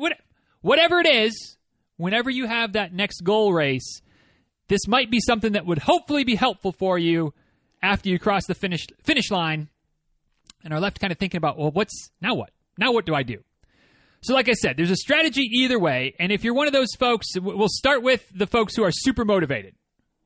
Whatever 0.63 1.01
it 1.01 1.07
is, 1.07 1.57
whenever 1.97 2.31
you 2.31 2.47
have 2.47 2.73
that 2.73 2.95
next 2.95 3.23
goal 3.23 3.53
race, 3.53 4.01
this 4.69 4.89
might 4.89 5.11
be 5.11 5.21
something 5.21 5.53
that 5.53 5.67
would 5.67 5.79
hopefully 5.79 6.25
be 6.25 6.35
helpful 6.35 6.73
for 6.73 6.99
you 6.99 7.35
after 7.83 8.09
you 8.09 8.19
cross 8.19 8.47
the 8.47 8.55
finish 8.55 8.87
finish 9.03 9.31
line 9.31 9.69
and 10.65 10.73
are 10.73 10.81
left 10.81 11.01
kind 11.01 11.13
of 11.13 11.19
thinking 11.19 11.39
about, 11.39 11.59
well, 11.59 11.71
what's 11.71 12.11
now 12.21 12.35
what? 12.35 12.51
Now 12.79 12.93
what 12.93 13.05
do 13.05 13.15
I 13.15 13.23
do? 13.23 13.43
So, 14.23 14.35
like 14.35 14.49
I 14.49 14.53
said, 14.53 14.77
there's 14.77 14.91
a 14.91 14.97
strategy 14.97 15.49
either 15.51 15.79
way. 15.79 16.15
And 16.19 16.31
if 16.31 16.45
you're 16.45 16.55
one 16.55 16.67
of 16.67 16.73
those 16.73 16.95
folks, 16.99 17.27
we'll 17.37 17.69
start 17.69 18.03
with 18.03 18.27
the 18.35 18.47
folks 18.47 18.77
who 18.77 18.85
are 18.85 18.93
super 18.93 19.25
motivated, 19.25 19.75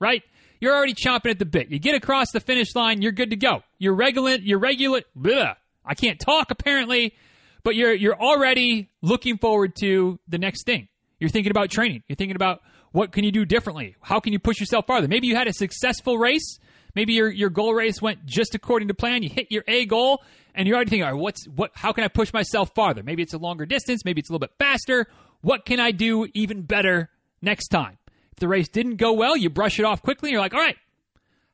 right? 0.00 0.22
You're 0.60 0.74
already 0.74 0.94
chomping 0.94 1.30
at 1.30 1.38
the 1.38 1.44
bit. 1.44 1.70
You 1.70 1.78
get 1.78 1.94
across 1.94 2.30
the 2.32 2.40
finish 2.40 2.74
line, 2.74 3.02
you're 3.02 3.12
good 3.12 3.30
to 3.30 3.36
go. 3.36 3.62
You're 3.78 3.94
regular, 3.94 4.36
you're 4.36 4.58
regular. 4.58 5.02
Bleh, 5.18 5.54
I 5.84 5.94
can't 5.94 6.18
talk 6.18 6.50
apparently, 6.50 7.14
but 7.62 7.74
you're 7.74 7.92
you're 7.92 8.20
already 8.20 8.90
looking 9.02 9.38
forward 9.38 9.74
to 9.76 10.18
the 10.28 10.38
next 10.38 10.64
thing. 10.64 10.88
You're 11.18 11.30
thinking 11.30 11.50
about 11.50 11.70
training. 11.70 12.02
You're 12.08 12.16
thinking 12.16 12.36
about 12.36 12.62
what 12.92 13.12
can 13.12 13.24
you 13.24 13.32
do 13.32 13.44
differently? 13.44 13.96
How 14.00 14.20
can 14.20 14.32
you 14.32 14.38
push 14.38 14.60
yourself 14.60 14.86
farther? 14.86 15.08
Maybe 15.08 15.26
you 15.26 15.36
had 15.36 15.48
a 15.48 15.52
successful 15.52 16.16
race. 16.18 16.58
Maybe 16.94 17.14
your 17.14 17.30
your 17.30 17.50
goal 17.50 17.74
race 17.74 18.00
went 18.00 18.24
just 18.24 18.54
according 18.54 18.88
to 18.88 18.94
plan. 18.94 19.22
You 19.22 19.28
hit 19.28 19.48
your 19.50 19.64
A 19.66 19.84
goal, 19.84 20.22
and 20.54 20.68
you're 20.68 20.76
already 20.76 20.90
thinking, 20.90 21.04
all 21.04 21.12
right, 21.12 21.20
what's 21.20 21.46
what? 21.48 21.72
How 21.74 21.92
can 21.92 22.04
I 22.04 22.08
push 22.08 22.32
myself 22.32 22.74
farther? 22.74 23.02
Maybe 23.02 23.22
it's 23.22 23.34
a 23.34 23.38
longer 23.38 23.66
distance. 23.66 24.04
Maybe 24.04 24.20
it's 24.20 24.30
a 24.30 24.32
little 24.32 24.46
bit 24.46 24.52
faster. 24.58 25.06
What 25.40 25.64
can 25.64 25.80
I 25.80 25.90
do 25.90 26.26
even 26.34 26.62
better 26.62 27.10
next 27.42 27.68
time? 27.68 27.98
If 28.34 28.40
the 28.40 28.48
race 28.48 28.68
didn't 28.68 28.96
go 28.96 29.12
well, 29.12 29.36
you 29.36 29.48
brush 29.48 29.78
it 29.78 29.84
off 29.84 30.02
quickly. 30.02 30.32
You're 30.32 30.40
like, 30.40 30.54
all 30.54 30.60
right, 30.60 30.76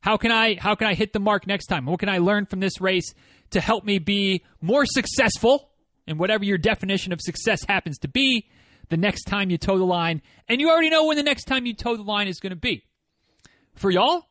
how 0.00 0.16
can 0.16 0.32
I 0.32 0.54
how 0.58 0.74
can 0.74 0.86
I 0.86 0.94
hit 0.94 1.12
the 1.12 1.20
mark 1.20 1.46
next 1.46 1.66
time? 1.66 1.84
What 1.84 2.00
can 2.00 2.08
I 2.08 2.18
learn 2.18 2.46
from 2.46 2.60
this 2.60 2.80
race 2.80 3.12
to 3.50 3.60
help 3.60 3.84
me 3.84 3.98
be 3.98 4.42
more 4.62 4.86
successful 4.86 5.68
in 6.06 6.16
whatever 6.16 6.42
your 6.42 6.56
definition 6.56 7.12
of 7.12 7.20
success 7.20 7.64
happens 7.68 7.98
to 7.98 8.08
be 8.08 8.48
the 8.88 8.96
next 8.96 9.24
time 9.24 9.50
you 9.50 9.58
toe 9.58 9.76
the 9.76 9.84
line? 9.84 10.22
And 10.48 10.58
you 10.58 10.70
already 10.70 10.88
know 10.88 11.04
when 11.04 11.18
the 11.18 11.22
next 11.22 11.44
time 11.44 11.66
you 11.66 11.74
toe 11.74 11.96
the 11.96 12.02
line 12.02 12.28
is 12.28 12.40
going 12.40 12.50
to 12.50 12.56
be. 12.56 12.82
For 13.74 13.90
y'all, 13.90 14.30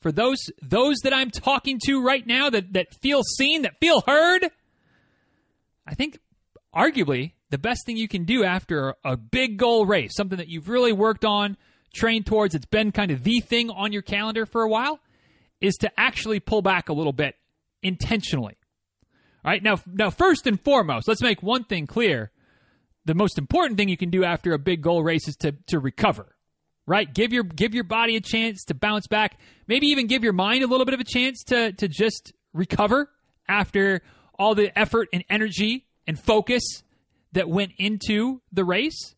for 0.00 0.10
those 0.10 0.38
those 0.60 0.96
that 1.04 1.14
I'm 1.14 1.30
talking 1.30 1.78
to 1.84 2.02
right 2.02 2.26
now 2.26 2.50
that 2.50 2.72
that 2.72 2.96
feel 2.96 3.22
seen, 3.22 3.62
that 3.62 3.78
feel 3.78 4.02
heard, 4.04 4.50
I 5.86 5.94
think 5.94 6.18
arguably 6.74 7.34
the 7.50 7.58
best 7.58 7.86
thing 7.86 7.96
you 7.96 8.08
can 8.08 8.24
do 8.24 8.42
after 8.42 8.96
a 9.04 9.16
big 9.16 9.56
goal 9.56 9.86
race, 9.86 10.16
something 10.16 10.38
that 10.38 10.48
you've 10.48 10.68
really 10.68 10.92
worked 10.92 11.24
on, 11.24 11.56
train 11.96 12.22
towards, 12.22 12.54
it's 12.54 12.66
been 12.66 12.92
kind 12.92 13.10
of 13.10 13.24
the 13.24 13.40
thing 13.40 13.70
on 13.70 13.92
your 13.92 14.02
calendar 14.02 14.46
for 14.46 14.62
a 14.62 14.68
while, 14.68 15.00
is 15.60 15.74
to 15.76 15.90
actually 15.98 16.38
pull 16.38 16.62
back 16.62 16.88
a 16.88 16.92
little 16.92 17.12
bit 17.12 17.34
intentionally. 17.82 18.56
All 19.44 19.50
right, 19.50 19.62
now, 19.62 19.80
now 19.86 20.10
first 20.10 20.46
and 20.46 20.60
foremost, 20.60 21.08
let's 21.08 21.22
make 21.22 21.42
one 21.42 21.64
thing 21.64 21.86
clear. 21.86 22.30
the 23.06 23.14
most 23.14 23.38
important 23.38 23.78
thing 23.78 23.88
you 23.88 23.96
can 23.96 24.10
do 24.10 24.24
after 24.24 24.52
a 24.52 24.58
big 24.58 24.82
goal 24.82 25.02
race 25.02 25.26
is 25.28 25.36
to 25.36 25.52
to 25.68 25.78
recover. 25.78 26.34
Right? 26.86 27.12
Give 27.12 27.32
your 27.32 27.42
give 27.42 27.74
your 27.74 27.84
body 27.84 28.16
a 28.16 28.20
chance 28.20 28.64
to 28.66 28.74
bounce 28.74 29.06
back. 29.08 29.40
Maybe 29.66 29.86
even 29.88 30.06
give 30.06 30.22
your 30.22 30.32
mind 30.32 30.62
a 30.62 30.66
little 30.66 30.84
bit 30.84 30.94
of 30.94 31.00
a 31.00 31.04
chance 31.04 31.42
to 31.44 31.72
to 31.72 31.88
just 31.88 32.32
recover 32.52 33.08
after 33.48 34.02
all 34.38 34.54
the 34.54 34.76
effort 34.78 35.08
and 35.12 35.24
energy 35.30 35.86
and 36.06 36.18
focus 36.18 36.62
that 37.32 37.48
went 37.48 37.72
into 37.78 38.40
the 38.52 38.64
race. 38.64 39.15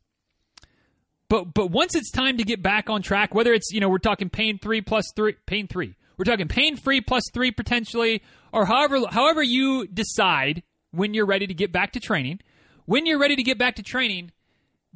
But 1.29 1.53
but 1.55 1.71
once 1.71 1.95
it's 1.95 2.11
time 2.11 2.39
to 2.39 2.45
get 2.45 2.63
back 2.63 2.89
on 2.89 3.03
track, 3.03 3.35
whether 3.35 3.53
it's 3.53 3.71
you 3.71 3.81
know 3.81 3.89
we're 3.89 3.99
talking 3.99 4.31
pain 4.31 4.59
three 4.59 4.81
plus 4.81 5.05
three, 5.15 5.37
pain 5.47 5.67
three, 5.67 5.95
we're 6.17 6.25
talking 6.25 6.49
pain 6.49 6.77
free 6.77 7.01
plus 7.01 7.23
three 7.33 7.51
potentially, 7.51 8.23
or 8.53 8.65
however 8.65 9.01
however 9.11 9.43
you 9.43 9.87
decide 9.87 10.63
when 10.91 11.15
you're 11.15 11.27
ready 11.27 11.47
to 11.47 11.55
get 11.55 11.73
back 11.73 11.93
to 11.93 12.01
training. 12.01 12.41
When 12.87 13.05
you're 13.05 13.19
ready 13.19 13.37
to 13.37 13.43
get 13.43 13.59
back 13.59 13.77
to 13.77 13.83
training, 13.83 14.33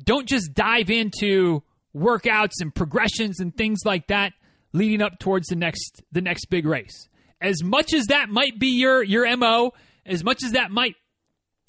don't 0.03 0.27
just 0.27 0.55
dive 0.55 0.89
into 0.89 1.63
workouts 1.95 2.61
and 2.61 2.75
progressions 2.75 3.39
and 3.39 3.55
things 3.55 3.81
like 3.85 4.07
that 4.07 4.33
leading 4.73 5.03
up 5.03 5.19
towards 5.19 5.49
the 5.49 5.57
next 5.57 6.03
the 6.11 6.23
next 6.23 6.47
big 6.47 6.67
race. 6.67 7.09
As 7.41 7.63
much 7.63 7.93
as 7.93 8.07
that 8.07 8.31
might 8.31 8.59
be 8.59 8.79
your 8.79 9.03
your 9.03 9.37
MO, 9.37 9.73
as 10.07 10.25
much 10.25 10.43
as 10.43 10.53
that 10.53 10.71
might 10.71 10.97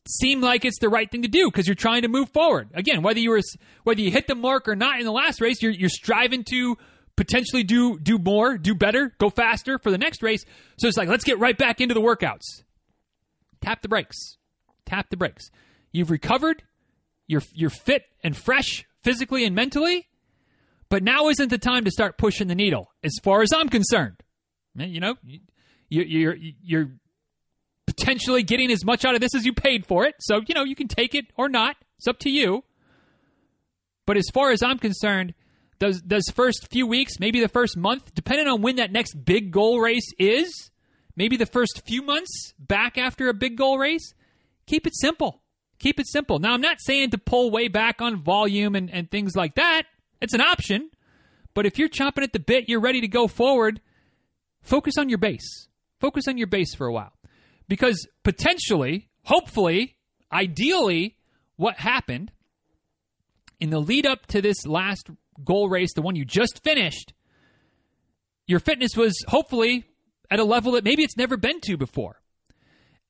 seem 0.08 0.42
like 0.42 0.66
it's 0.66 0.80
the 0.80 0.90
right 0.90 1.10
thing 1.10 1.22
to 1.22 1.28
do 1.28 1.50
because 1.50 1.68
you're 1.68 1.76
trying 1.76 2.02
to 2.02 2.08
move 2.08 2.30
forward. 2.30 2.70
Again, 2.74 3.02
whether 3.02 3.20
you 3.20 3.32
were 3.32 3.42
whether 3.84 4.02
you 4.02 4.12
hit 4.12 4.28
the 4.28 4.36
mark 4.36 4.68
or 4.68 4.76
not 4.76 5.00
in 5.00 5.06
the 5.06 5.12
last 5.12 5.42
race, 5.42 5.62
you're 5.62 5.72
you're 5.72 5.90
striving 5.90 6.44
to 6.46 6.78
potentially 7.16 7.64
do 7.64 7.98
do 8.00 8.18
more, 8.18 8.58
do 8.58 8.76
better, 8.76 9.14
go 9.18 9.30
faster 9.30 9.80
for 9.80 9.92
the 9.92 9.98
next 9.98 10.22
race. 10.22 10.44
So 10.78 10.88
it's 10.88 10.98
like 10.98 11.10
let's 11.10 11.24
get 11.24 11.40
right 11.40 11.58
back 11.58 11.82
into 11.82 11.94
the 11.94 12.02
workouts. 12.02 12.64
Tap 13.62 13.82
the 13.82 13.90
brakes. 13.90 14.38
Tap 14.86 15.10
the 15.10 15.18
brakes. 15.18 15.50
You've 15.92 16.12
recovered. 16.12 16.64
You're 17.28 17.44
you're 17.54 17.70
fit 17.70 18.04
and 18.24 18.36
fresh 18.36 18.86
physically 19.04 19.46
and 19.46 19.56
mentally. 19.56 20.08
But 20.90 21.02
now 21.02 21.30
isn't 21.30 21.50
the 21.50 21.58
time 21.58 21.86
to 21.86 21.92
start 21.92 22.18
pushing 22.18 22.48
the 22.48 22.56
needle, 22.56 22.92
as 23.04 23.14
far 23.24 23.42
as 23.42 23.52
I'm 23.52 23.68
concerned. 23.70 24.18
You 24.76 25.00
know, 25.00 25.16
you're 25.90 26.06
you're, 26.06 26.36
you're 26.62 26.92
potentially 27.86 28.44
getting 28.44 28.72
as 28.72 28.86
much 28.86 29.06
out 29.06 29.16
of 29.16 29.22
this 29.22 29.36
as 29.36 29.46
you 29.46 29.54
paid 29.54 29.86
for 29.86 30.06
it. 30.06 30.16
So, 30.20 30.42
you 30.48 30.56
know, 30.56 30.64
you 30.64 30.76
can 30.76 30.88
take 30.88 31.16
it 31.16 31.26
or 31.36 31.50
not. 31.50 31.76
It's 31.98 32.08
up 32.08 32.20
to 32.20 32.30
you. 32.30 32.64
But 34.06 34.18
as 34.18 34.26
far 34.34 34.52
as 34.52 34.62
I'm 34.62 34.80
concerned, 34.80 35.34
those 35.80 36.02
those 36.02 36.26
first 36.34 36.68
few 36.72 36.86
weeks, 36.88 37.20
maybe 37.20 37.40
the 37.40 37.48
first 37.48 37.78
month, 37.78 38.14
depending 38.14 38.48
on 38.48 38.62
when 38.62 38.78
that 38.78 38.92
next 38.92 39.14
big 39.26 39.52
goal 39.52 39.80
race 39.80 40.08
is, 40.20 40.72
maybe 41.16 41.38
the 41.38 41.46
first 41.46 41.84
few 41.86 42.02
months 42.02 42.54
back 42.60 42.98
after 42.98 43.30
a 43.30 43.34
big 43.34 43.58
goal 43.58 43.78
race, 43.78 44.14
keep 44.66 44.86
it 44.88 44.96
simple. 44.96 45.42
Keep 45.80 46.00
it 46.00 46.08
simple. 46.08 46.40
Now, 46.40 46.54
I'm 46.54 46.62
not 46.62 46.78
saying 46.80 47.10
to 47.12 47.18
pull 47.18 47.52
way 47.52 47.68
back 47.68 48.02
on 48.02 48.22
volume 48.22 48.76
and, 48.76 48.90
and 48.90 49.10
things 49.10 49.36
like 49.36 49.56
that. 49.56 49.84
It's 50.22 50.34
an 50.34 50.42
option. 50.42 50.90
But 51.54 51.66
if 51.66 51.78
you're 51.78 51.90
chomping 51.90 52.24
at 52.24 52.34
the 52.34 52.40
bit, 52.40 52.70
you're 52.70 52.80
ready 52.80 53.02
to 53.02 53.08
go 53.08 53.28
forward, 53.28 53.82
focus 54.62 54.98
on 54.98 55.10
your 55.10 55.18
base. 55.18 55.68
Focus 56.00 56.28
on 56.28 56.38
your 56.38 56.48
base 56.48 56.74
for 56.74 56.88
a 56.88 56.94
while. 56.94 57.14
Because 57.74 58.08
potentially, 58.24 59.10
hopefully, 59.24 59.96
ideally, 60.32 61.18
what 61.56 61.80
happened 61.80 62.32
in 63.60 63.72
the 63.72 63.80
lead 63.80 64.06
up 64.06 64.28
to 64.28 64.44
this 64.44 64.68
last 64.68 65.10
goal 65.44 65.70
race, 65.70 65.92
the 65.96 66.04
one 66.04 66.16
you 66.16 66.24
just 66.24 66.64
finished, 66.64 67.14
your 68.46 68.60
fitness 68.60 68.96
was 68.96 69.18
hopefully 69.28 69.86
at 70.30 70.38
a 70.38 70.44
level 70.44 70.74
that 70.74 70.84
maybe 70.84 71.02
it's 71.02 71.18
never 71.18 71.36
been 71.36 71.60
to 71.62 71.76
before. 71.76 72.22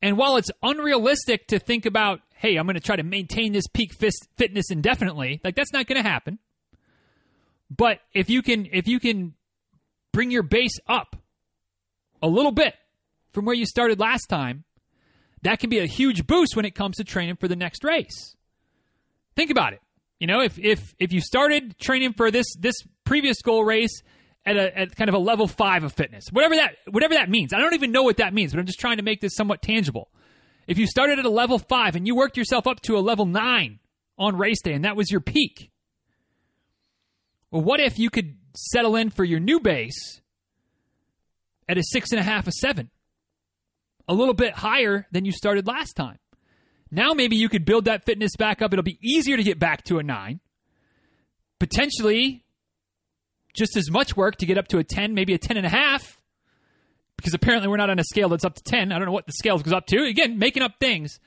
And 0.01 0.17
while 0.17 0.37
it's 0.37 0.49
unrealistic 0.61 1.47
to 1.47 1.59
think 1.59 1.85
about, 1.85 2.21
hey, 2.33 2.55
I'm 2.55 2.65
going 2.65 2.75
to 2.75 2.79
try 2.79 2.95
to 2.95 3.03
maintain 3.03 3.51
this 3.51 3.67
peak 3.67 3.91
fitness 4.37 4.71
indefinitely, 4.71 5.41
like 5.43 5.57
that's 5.57 5.73
not 5.73 5.87
going 5.87 6.01
to 6.01 6.09
happen. 6.09 6.39
But 7.69 7.99
if 8.13 8.29
you 8.29 8.41
can 8.41 8.69
if 8.71 8.87
you 8.87 9.01
can 9.01 9.33
bring 10.13 10.31
your 10.31 10.43
base 10.43 10.79
up 10.87 11.17
a 12.21 12.29
little 12.29 12.53
bit 12.53 12.75
from 13.33 13.45
where 13.45 13.55
you 13.55 13.65
started 13.65 13.99
last 13.99 14.27
time, 14.27 14.63
that 15.41 15.59
can 15.59 15.69
be 15.69 15.79
a 15.79 15.85
huge 15.85 16.25
boost 16.25 16.55
when 16.55 16.65
it 16.65 16.75
comes 16.75 16.97
to 16.97 17.03
training 17.03 17.35
for 17.35 17.47
the 17.47 17.55
next 17.55 17.83
race. 17.83 18.35
Think 19.35 19.51
about 19.51 19.73
it. 19.73 19.81
You 20.19 20.27
know, 20.27 20.41
if 20.41 20.57
if 20.57 20.95
if 20.99 21.11
you 21.11 21.19
started 21.19 21.77
training 21.79 22.13
for 22.13 22.31
this 22.31 22.55
this 22.57 22.75
previous 23.03 23.41
goal 23.41 23.65
race 23.65 24.01
at 24.45 24.55
a 24.55 24.77
at 24.77 24.95
kind 24.95 25.09
of 25.09 25.15
a 25.15 25.19
level 25.19 25.47
five 25.47 25.83
of 25.83 25.91
fitness, 25.91 26.25
whatever 26.31 26.55
that 26.55 26.75
whatever 26.89 27.15
that 27.15 27.29
means, 27.29 27.53
I 27.53 27.57
don't 27.57 27.73
even 27.73 27.91
know 27.91 28.03
what 28.03 28.17
that 28.17 28.33
means, 28.33 28.53
but 28.53 28.59
I'm 28.59 28.65
just 28.65 28.79
trying 28.79 28.97
to 28.97 29.03
make 29.03 29.19
this 29.19 29.35
somewhat 29.35 29.61
tangible. 29.61 30.09
If 30.65 30.77
you 30.77 30.87
started 30.87 31.19
at 31.19 31.25
a 31.25 31.29
level 31.29 31.59
five 31.59 31.95
and 31.95 32.07
you 32.07 32.15
worked 32.15 32.37
yourself 32.37 32.67
up 32.67 32.79
to 32.83 32.95
a 32.95 33.01
level 33.01 33.25
nine 33.25 33.79
on 34.17 34.37
race 34.37 34.61
day, 34.61 34.73
and 34.73 34.85
that 34.85 34.95
was 34.95 35.11
your 35.11 35.19
peak, 35.19 35.71
well, 37.51 37.63
what 37.63 37.81
if 37.81 37.99
you 37.99 38.09
could 38.09 38.37
settle 38.55 38.95
in 38.95 39.09
for 39.09 39.25
your 39.25 39.41
new 39.41 39.59
base 39.59 40.21
at 41.67 41.77
a 41.77 41.83
six 41.83 42.11
and 42.11 42.19
a 42.19 42.23
half, 42.23 42.47
a 42.47 42.51
seven? 42.51 42.89
A 44.07 44.13
little 44.13 44.33
bit 44.33 44.53
higher 44.53 45.07
than 45.11 45.25
you 45.25 45.31
started 45.31 45.67
last 45.67 45.93
time. 45.93 46.17
Now 46.91 47.13
maybe 47.13 47.35
you 47.35 47.49
could 47.49 47.65
build 47.65 47.85
that 47.85 48.05
fitness 48.05 48.35
back 48.37 48.61
up. 48.61 48.71
It'll 48.73 48.83
be 48.83 48.99
easier 49.01 49.37
to 49.37 49.43
get 49.43 49.59
back 49.59 49.83
to 49.85 49.97
a 49.97 50.03
nine. 50.03 50.39
Potentially 51.59 52.43
just 53.53 53.77
as 53.77 53.89
much 53.89 54.17
work 54.17 54.37
to 54.37 54.45
get 54.45 54.57
up 54.57 54.67
to 54.69 54.77
a 54.79 54.83
10, 54.83 55.13
maybe 55.13 55.33
a 55.33 55.37
10 55.37 55.57
and 55.57 55.65
a 55.65 55.69
half. 55.69 56.19
Because 57.17 57.33
apparently 57.33 57.69
we're 57.69 57.77
not 57.77 57.89
on 57.89 57.99
a 57.99 58.03
scale 58.03 58.29
that's 58.29 58.43
up 58.43 58.55
to 58.55 58.63
10. 58.63 58.91
I 58.91 58.97
don't 58.97 59.05
know 59.05 59.13
what 59.13 59.25
the 59.25 59.33
scale 59.33 59.57
goes 59.57 59.73
up 59.73 59.85
to. 59.87 60.03
Again, 60.03 60.37
making 60.37 60.63
up 60.63 60.73
things. 60.79 61.19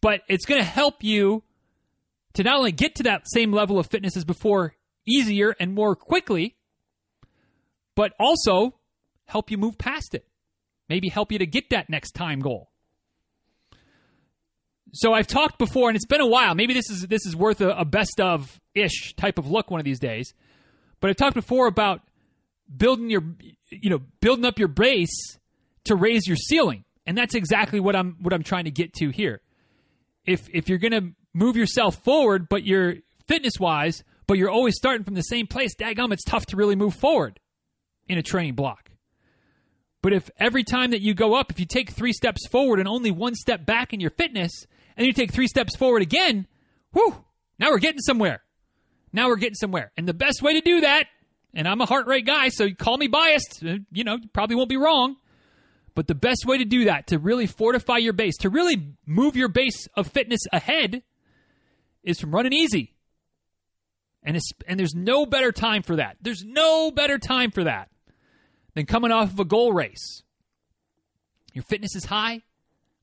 But 0.00 0.22
it's 0.28 0.44
going 0.44 0.60
to 0.60 0.66
help 0.66 1.02
you 1.02 1.42
to 2.34 2.42
not 2.42 2.58
only 2.58 2.72
get 2.72 2.96
to 2.96 3.04
that 3.04 3.22
same 3.26 3.52
level 3.52 3.78
of 3.78 3.86
fitness 3.86 4.16
as 4.16 4.24
before 4.24 4.74
easier 5.06 5.54
and 5.58 5.74
more 5.74 5.96
quickly, 5.96 6.56
but 7.94 8.12
also 8.20 8.74
help 9.26 9.50
you 9.50 9.58
move 9.58 9.78
past 9.78 10.14
it 10.14 10.26
maybe 10.88 11.08
help 11.08 11.32
you 11.32 11.38
to 11.38 11.46
get 11.46 11.70
that 11.70 11.88
next 11.88 12.12
time 12.12 12.40
goal. 12.40 12.70
So 14.92 15.12
I've 15.12 15.26
talked 15.26 15.58
before, 15.58 15.88
and 15.88 15.96
it's 15.96 16.06
been 16.06 16.20
a 16.20 16.26
while. 16.26 16.54
Maybe 16.54 16.72
this 16.72 16.88
is 16.90 17.06
this 17.08 17.26
is 17.26 17.36
worth 17.36 17.60
a, 17.60 17.70
a 17.70 17.84
best 17.84 18.20
of 18.20 18.60
ish 18.74 19.14
type 19.16 19.38
of 19.38 19.50
look 19.50 19.70
one 19.70 19.80
of 19.80 19.84
these 19.84 19.98
days. 19.98 20.32
But 21.00 21.10
I've 21.10 21.16
talked 21.16 21.34
before 21.34 21.66
about 21.66 22.00
building 22.74 23.10
your 23.10 23.22
you 23.70 23.90
know 23.90 24.00
building 24.20 24.44
up 24.44 24.58
your 24.58 24.68
base 24.68 25.38
to 25.84 25.94
raise 25.94 26.26
your 26.26 26.36
ceiling, 26.36 26.84
and 27.06 27.16
that's 27.16 27.34
exactly 27.34 27.80
what 27.80 27.94
I'm 27.94 28.16
what 28.20 28.32
I'm 28.32 28.42
trying 28.42 28.64
to 28.64 28.70
get 28.70 28.94
to 28.94 29.10
here. 29.10 29.40
If 30.24 30.48
if 30.52 30.68
you're 30.68 30.78
going 30.78 30.92
to 30.92 31.12
move 31.34 31.56
yourself 31.56 32.02
forward, 32.02 32.48
but 32.48 32.64
you're 32.64 32.96
fitness 33.26 33.54
wise, 33.60 34.02
but 34.26 34.38
you're 34.38 34.50
always 34.50 34.76
starting 34.76 35.04
from 35.04 35.14
the 35.14 35.22
same 35.22 35.46
place, 35.46 35.74
daggum, 35.76 36.12
it's 36.12 36.24
tough 36.24 36.46
to 36.46 36.56
really 36.56 36.76
move 36.76 36.94
forward 36.94 37.38
in 38.08 38.18
a 38.18 38.22
training 38.22 38.54
block. 38.54 38.87
But 40.02 40.12
if 40.12 40.30
every 40.38 40.64
time 40.64 40.92
that 40.92 41.00
you 41.00 41.14
go 41.14 41.34
up, 41.34 41.50
if 41.50 41.58
you 41.58 41.66
take 41.66 41.90
three 41.90 42.12
steps 42.12 42.46
forward 42.46 42.78
and 42.78 42.88
only 42.88 43.10
one 43.10 43.34
step 43.34 43.66
back 43.66 43.92
in 43.92 44.00
your 44.00 44.10
fitness, 44.10 44.66
and 44.96 45.06
you 45.06 45.12
take 45.12 45.32
three 45.32 45.48
steps 45.48 45.76
forward 45.76 46.02
again, 46.02 46.46
whew, 46.92 47.24
now 47.58 47.70
we're 47.70 47.78
getting 47.78 48.00
somewhere. 48.00 48.42
Now 49.12 49.28
we're 49.28 49.36
getting 49.36 49.54
somewhere. 49.54 49.92
And 49.96 50.06
the 50.06 50.14
best 50.14 50.42
way 50.42 50.54
to 50.54 50.60
do 50.60 50.82
that, 50.82 51.06
and 51.54 51.66
I'm 51.66 51.80
a 51.80 51.86
heart 51.86 52.06
rate 52.06 52.26
guy, 52.26 52.50
so 52.50 52.68
call 52.70 52.96
me 52.96 53.08
biased, 53.08 53.64
uh, 53.64 53.78
you 53.90 54.04
know, 54.04 54.16
you 54.16 54.28
probably 54.32 54.56
won't 54.56 54.68
be 54.68 54.76
wrong. 54.76 55.16
But 55.94 56.06
the 56.06 56.14
best 56.14 56.46
way 56.46 56.58
to 56.58 56.64
do 56.64 56.84
that, 56.84 57.08
to 57.08 57.18
really 57.18 57.46
fortify 57.46 57.96
your 57.96 58.12
base, 58.12 58.36
to 58.38 58.50
really 58.50 58.94
move 59.04 59.34
your 59.34 59.48
base 59.48 59.88
of 59.96 60.06
fitness 60.06 60.40
ahead, 60.52 61.02
is 62.04 62.20
from 62.20 62.30
running 62.30 62.52
easy. 62.52 62.94
And, 64.22 64.38
and 64.68 64.78
there's 64.78 64.94
no 64.94 65.26
better 65.26 65.50
time 65.50 65.82
for 65.82 65.96
that. 65.96 66.18
There's 66.20 66.44
no 66.44 66.92
better 66.92 67.18
time 67.18 67.50
for 67.50 67.64
that 67.64 67.88
than 68.78 68.86
coming 68.86 69.10
off 69.10 69.32
of 69.32 69.40
a 69.40 69.44
goal 69.44 69.72
race. 69.72 70.22
Your 71.52 71.64
fitness 71.64 71.96
is 71.96 72.04
high. 72.04 72.42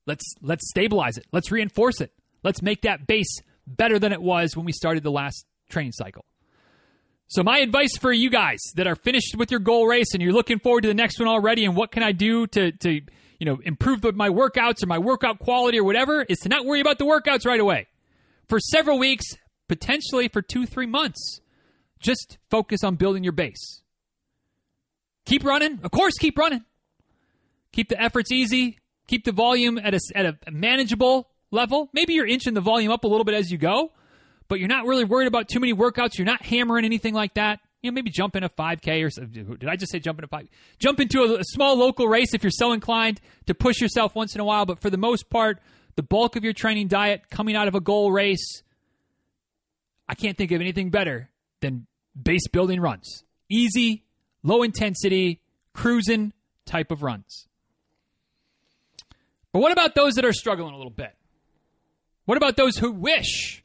Let's 0.06 0.24
let's 0.42 0.70
stabilize 0.70 1.18
it. 1.18 1.26
Let's 1.34 1.52
reinforce 1.52 2.00
it. 2.00 2.14
Let's 2.44 2.62
make 2.62 2.84
that 2.84 3.08
base 3.08 3.42
better 3.68 4.00
than 4.00 4.14
it 4.14 4.22
was 4.22 4.56
when 4.56 4.66
we 4.66 4.72
started 4.72 5.04
the 5.04 5.12
last 5.12 5.46
training 5.70 5.92
cycle. 5.92 6.24
So 7.28 7.44
my 7.44 7.58
advice 7.58 7.98
for 7.98 8.14
you 8.14 8.30
guys 8.30 8.60
that 8.76 8.88
are 8.88 8.96
finished 8.96 9.36
with 9.36 9.52
your 9.52 9.60
goal 9.60 9.86
race 9.86 10.14
and 10.14 10.22
you're 10.24 10.32
looking 10.32 10.60
forward 10.60 10.82
to 10.82 10.88
the 10.88 10.94
next 10.94 11.20
one 11.20 11.28
already 11.28 11.66
and 11.66 11.76
what 11.76 11.92
can 11.92 12.04
I 12.04 12.14
do 12.14 12.48
to 12.48 12.72
to 12.72 13.02
you 13.40 13.46
know 13.46 13.60
improve 13.66 14.02
my 14.16 14.30
workouts 14.30 14.82
or 14.82 14.88
my 14.88 15.00
workout 15.00 15.40
quality 15.40 15.78
or 15.78 15.84
whatever 15.84 16.22
is 16.22 16.38
to 16.40 16.50
not 16.50 16.66
worry 16.66 16.80
about 16.80 17.00
the 17.00 17.06
workouts 17.06 17.46
right 17.46 17.60
away. 17.60 17.88
For 18.48 18.62
several 18.62 18.98
weeks, 18.98 19.26
potentially 19.68 20.30
for 20.30 20.42
2-3 20.42 20.88
months, 20.88 21.42
just 22.00 22.38
focus 22.50 22.82
on 22.82 22.96
building 22.96 23.26
your 23.26 23.34
base. 23.34 23.82
Keep 25.26 25.44
running. 25.44 25.80
Of 25.84 25.92
course, 25.92 26.14
keep 26.20 26.38
running. 26.38 26.64
Keep 27.72 27.90
the 27.90 28.02
efforts 28.02 28.32
easy. 28.32 28.80
Keep 29.08 29.26
the 29.26 29.32
volume 29.32 29.78
at 29.78 29.94
a, 29.94 30.00
at 30.16 30.26
a 30.26 30.52
manageable 30.52 31.30
level. 31.52 31.90
Maybe 31.94 32.14
you're 32.14 32.28
inching 32.28 32.54
the 32.54 32.62
volume 32.62 32.92
up 32.92 33.04
a 33.04 33.08
little 33.08 33.26
bit 33.26 33.36
as 33.36 33.52
you 33.52 33.58
go, 33.58 33.92
but 34.48 34.60
you're 34.60 34.68
not 34.68 34.86
really 34.86 35.04
worried 35.04 35.28
about 35.28 35.48
too 35.48 35.60
many 35.60 35.74
workouts. 35.74 36.18
You're 36.18 36.26
not 36.26 36.42
hammering 36.42 36.86
anything 36.86 37.14
like 37.14 37.36
that. 37.36 37.60
You 37.82 37.92
know, 37.92 37.96
maybe 37.96 38.10
jump 38.10 38.36
in 38.36 38.44
a 38.44 38.50
5K 38.50 39.06
or 39.06 39.56
did 39.58 39.70
I 39.70 39.76
just 39.76 39.92
say 39.92 40.00
jump 40.00 40.18
in 40.18 40.26
a 40.26 40.28
5? 40.28 40.48
Jump 40.80 41.00
into 41.00 41.22
a, 41.22 41.40
a 41.40 41.44
small 41.44 41.76
local 41.78 42.08
race 42.08 42.34
if 42.34 42.44
you're 42.44 42.50
so 42.50 42.72
inclined 42.72 43.22
to 43.46 43.54
push 43.54 43.80
yourself 43.80 44.16
once 44.16 44.34
in 44.34 44.42
a 44.42 44.46
while. 44.46 44.66
But 44.66 44.82
for 44.82 44.90
the 44.90 44.98
most 44.98 45.30
part, 45.30 45.60
the 45.96 46.04
bulk 46.04 46.36
of 46.36 46.44
your 46.44 46.54
training 46.54 46.88
diet 46.88 47.30
coming 47.30 47.56
out 47.56 47.68
of 47.68 47.76
a 47.76 47.80
goal 47.80 48.12
race, 48.12 48.64
I 50.08 50.16
can't 50.16 50.38
think 50.38 50.52
of 50.52 50.62
anything 50.62 50.90
better 50.90 51.30
than 51.62 51.86
base 52.20 52.48
building 52.48 52.80
runs. 52.80 53.24
Easy, 53.50 54.05
low 54.46 54.64
intensity, 54.64 55.42
cruising 55.74 56.32
type 56.66 56.92
of 56.92 57.04
runs. 57.04 57.48
But 59.52 59.60
what 59.60 59.72
about 59.72 59.96
those 59.96 60.14
that 60.16 60.26
are 60.26 60.34
struggling 60.34 60.74
a 60.74 60.78
little 60.78 60.92
bit? 60.92 61.16
What 62.26 62.38
about 62.38 62.56
those 62.56 62.78
who 62.78 62.92
wish 62.92 63.64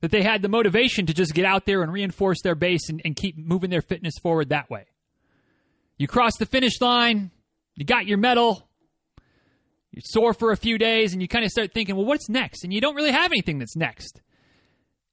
that 0.00 0.10
they 0.10 0.22
had 0.22 0.42
the 0.42 0.48
motivation 0.48 1.06
to 1.06 1.14
just 1.14 1.34
get 1.34 1.44
out 1.44 1.66
there 1.66 1.82
and 1.82 1.92
reinforce 1.92 2.40
their 2.42 2.54
base 2.54 2.88
and, 2.88 3.02
and 3.04 3.16
keep 3.16 3.36
moving 3.36 3.70
their 3.70 3.82
fitness 3.82 4.14
forward 4.22 4.48
that 4.48 4.70
way? 4.70 4.86
You 5.98 6.06
cross 6.06 6.36
the 6.38 6.46
finish 6.46 6.80
line, 6.80 7.30
you 7.74 7.84
got 7.84 8.06
your 8.06 8.18
medal, 8.18 8.68
you're 9.90 10.02
sore 10.04 10.34
for 10.34 10.52
a 10.52 10.56
few 10.56 10.78
days, 10.78 11.12
and 11.12 11.20
you 11.20 11.28
kind 11.28 11.44
of 11.44 11.50
start 11.50 11.72
thinking, 11.72 11.96
well, 11.96 12.06
what's 12.06 12.28
next? 12.28 12.64
And 12.64 12.72
you 12.72 12.80
don't 12.80 12.94
really 12.94 13.12
have 13.12 13.32
anything 13.32 13.58
that's 13.58 13.76
next. 13.76 14.20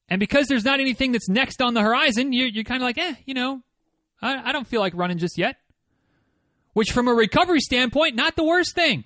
And 0.09 0.19
because 0.19 0.47
there's 0.47 0.63
not 0.63 0.79
anything 0.79 1.11
that's 1.11 1.27
next 1.27 1.61
on 1.61 1.73
the 1.73 1.81
horizon, 1.81 2.31
you're, 2.31 2.47
you're 2.47 2.63
kind 2.63 2.81
of 2.81 2.85
like, 2.85 2.97
eh, 2.97 3.15
you 3.25 3.33
know, 3.33 3.61
I, 4.21 4.49
I 4.49 4.51
don't 4.51 4.67
feel 4.67 4.81
like 4.81 4.93
running 4.95 5.17
just 5.17 5.37
yet. 5.37 5.57
Which, 6.73 6.91
from 6.91 7.07
a 7.07 7.13
recovery 7.13 7.59
standpoint, 7.59 8.15
not 8.15 8.35
the 8.35 8.43
worst 8.43 8.75
thing. 8.75 9.05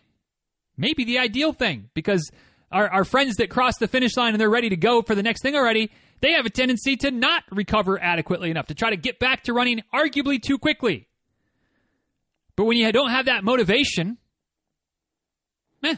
Maybe 0.77 1.05
the 1.05 1.19
ideal 1.19 1.53
thing 1.53 1.89
because 1.93 2.29
our, 2.71 2.89
our 2.89 3.03
friends 3.03 3.35
that 3.37 3.49
cross 3.49 3.77
the 3.77 3.87
finish 3.87 4.17
line 4.17 4.33
and 4.33 4.41
they're 4.41 4.49
ready 4.49 4.69
to 4.69 4.77
go 4.77 5.01
for 5.01 5.15
the 5.15 5.23
next 5.23 5.41
thing 5.41 5.55
already, 5.55 5.91
they 6.21 6.33
have 6.33 6.45
a 6.45 6.49
tendency 6.49 6.95
to 6.97 7.11
not 7.11 7.43
recover 7.51 8.01
adequately 8.01 8.51
enough, 8.51 8.67
to 8.67 8.75
try 8.75 8.89
to 8.89 8.97
get 8.97 9.19
back 9.19 9.43
to 9.43 9.53
running 9.53 9.81
arguably 9.93 10.41
too 10.41 10.57
quickly. 10.57 11.07
But 12.55 12.65
when 12.65 12.77
you 12.77 12.91
don't 12.91 13.09
have 13.09 13.25
that 13.25 13.43
motivation, 13.43 14.17
eh, 15.83 15.95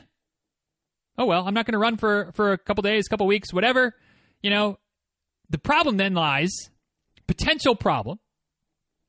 oh 1.17 1.25
well, 1.25 1.45
I'm 1.47 1.53
not 1.53 1.65
going 1.65 1.73
to 1.73 1.79
run 1.79 1.97
for, 1.97 2.31
for 2.33 2.53
a 2.53 2.57
couple 2.57 2.81
days, 2.81 3.07
couple 3.07 3.27
weeks, 3.27 3.53
whatever. 3.53 3.95
You 4.41 4.49
know, 4.49 4.79
the 5.49 5.57
problem 5.57 5.97
then 5.97 6.13
lies, 6.13 6.51
potential 7.27 7.75
problem. 7.75 8.19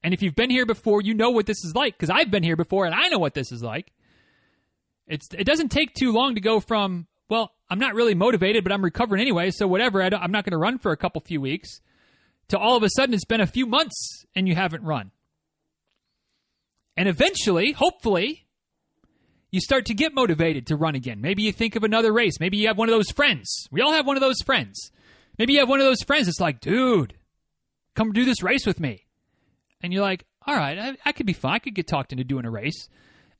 And 0.04 0.14
if 0.14 0.22
you've 0.22 0.36
been 0.36 0.50
here 0.50 0.66
before, 0.66 1.02
you 1.02 1.14
know 1.14 1.30
what 1.30 1.46
this 1.46 1.64
is 1.64 1.74
like 1.74 1.98
because 1.98 2.10
I've 2.10 2.30
been 2.30 2.44
here 2.44 2.54
before 2.54 2.84
and 2.84 2.94
I 2.94 3.08
know 3.08 3.18
what 3.18 3.34
this 3.34 3.50
is 3.50 3.62
like. 3.62 3.92
It's 5.08 5.26
it 5.36 5.44
doesn't 5.44 5.70
take 5.70 5.94
too 5.94 6.12
long 6.12 6.36
to 6.36 6.40
go 6.40 6.60
from 6.60 7.08
well, 7.28 7.52
I'm 7.68 7.78
not 7.80 7.94
really 7.94 8.14
motivated, 8.14 8.62
but 8.62 8.72
I'm 8.72 8.84
recovering 8.84 9.20
anyway, 9.20 9.50
so 9.50 9.66
whatever. 9.66 10.02
I 10.02 10.06
am 10.06 10.30
not 10.30 10.44
going 10.44 10.52
to 10.52 10.58
run 10.58 10.78
for 10.78 10.92
a 10.92 10.96
couple 10.96 11.20
few 11.22 11.40
weeks. 11.40 11.80
To 12.48 12.58
all 12.58 12.76
of 12.76 12.82
a 12.82 12.90
sudden, 12.94 13.14
it's 13.14 13.24
been 13.24 13.40
a 13.40 13.46
few 13.46 13.66
months 13.66 14.24
and 14.36 14.46
you 14.46 14.54
haven't 14.54 14.84
run. 14.84 15.10
And 16.96 17.08
eventually, 17.08 17.72
hopefully, 17.72 18.46
you 19.50 19.60
start 19.60 19.86
to 19.86 19.94
get 19.94 20.14
motivated 20.14 20.66
to 20.66 20.76
run 20.76 20.94
again. 20.94 21.20
Maybe 21.22 21.42
you 21.42 21.52
think 21.52 21.74
of 21.74 21.82
another 21.82 22.12
race. 22.12 22.38
Maybe 22.38 22.58
you 22.58 22.68
have 22.68 22.78
one 22.78 22.88
of 22.88 22.94
those 22.94 23.10
friends. 23.10 23.66
We 23.70 23.80
all 23.80 23.92
have 23.92 24.06
one 24.06 24.16
of 24.16 24.20
those 24.20 24.42
friends 24.44 24.90
Maybe 25.38 25.54
you 25.54 25.60
have 25.60 25.68
one 25.68 25.80
of 25.80 25.86
those 25.86 26.02
friends 26.06 26.26
that's 26.26 26.40
like, 26.40 26.60
dude, 26.60 27.14
come 27.94 28.12
do 28.12 28.24
this 28.24 28.42
race 28.42 28.66
with 28.66 28.80
me. 28.80 29.03
And 29.84 29.92
you're 29.92 30.02
like, 30.02 30.24
all 30.46 30.56
right, 30.56 30.78
I, 30.78 30.96
I 31.04 31.12
could 31.12 31.26
be 31.26 31.34
fine. 31.34 31.56
I 31.56 31.58
could 31.58 31.74
get 31.74 31.86
talked 31.86 32.12
into 32.12 32.24
doing 32.24 32.46
a 32.46 32.50
race. 32.50 32.88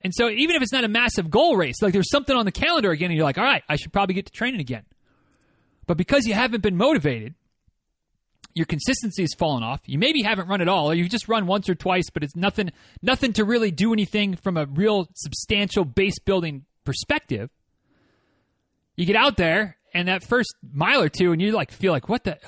And 0.03 0.15
so 0.15 0.29
even 0.29 0.57
if 0.57 0.63
it's 0.63 0.73
not 0.73 0.85
a 0.85 0.89
massive 0.89 1.31
goal 1.31 1.57
race, 1.57 1.81
like 1.81 1.95
there's 1.95 2.11
something 2.11 2.37
on 2.37 2.45
the 2.45 2.53
calendar 2.53 2.91
again, 2.91 3.11
and 3.11 3.17
you're 3.17 3.25
like, 3.25 3.39
all 3.39 3.45
right, 3.45 3.63
I 3.67 3.77
should 3.77 3.95
probably 3.95 4.15
get 4.15 4.27
to 4.27 4.33
training 4.33 4.61
again. 4.61 4.85
But 5.87 5.97
because 5.97 6.27
you 6.27 6.35
haven't 6.35 6.63
been 6.63 6.77
motivated, 6.77 7.35
your 8.55 8.67
consistency 8.67 9.23
has 9.23 9.33
fallen 9.39 9.63
off. 9.63 9.81
You 9.87 9.99
maybe 9.99 10.23
haven't 10.23 10.49
run 10.49 10.61
at 10.61 10.69
all, 10.69 10.91
or 10.91 10.95
you've 10.95 11.09
just 11.09 11.29
run 11.29 11.47
once 11.47 11.71
or 11.71 11.75
twice, 11.75 12.11
but 12.13 12.23
it's 12.23 12.37
nothing 12.37 12.73
nothing 13.01 13.33
to 13.33 13.45
really 13.45 13.71
do 13.71 13.95
anything 13.95 14.37
from 14.37 14.59
a 14.59 14.67
real 14.67 15.09
substantial 15.15 15.87
base 15.87 16.19
building 16.19 16.67
perspective. 16.85 17.49
You 18.97 19.07
get 19.07 19.17
out 19.17 19.39
there 19.39 19.79
and 19.95 20.09
that 20.09 20.23
first 20.23 20.55
mile 20.63 21.01
or 21.01 21.09
two, 21.09 21.33
and 21.33 21.41
you 21.41 21.53
like 21.53 21.73
feel 21.73 21.93
like 21.93 22.11
what 22.11 22.25
the 22.25 22.39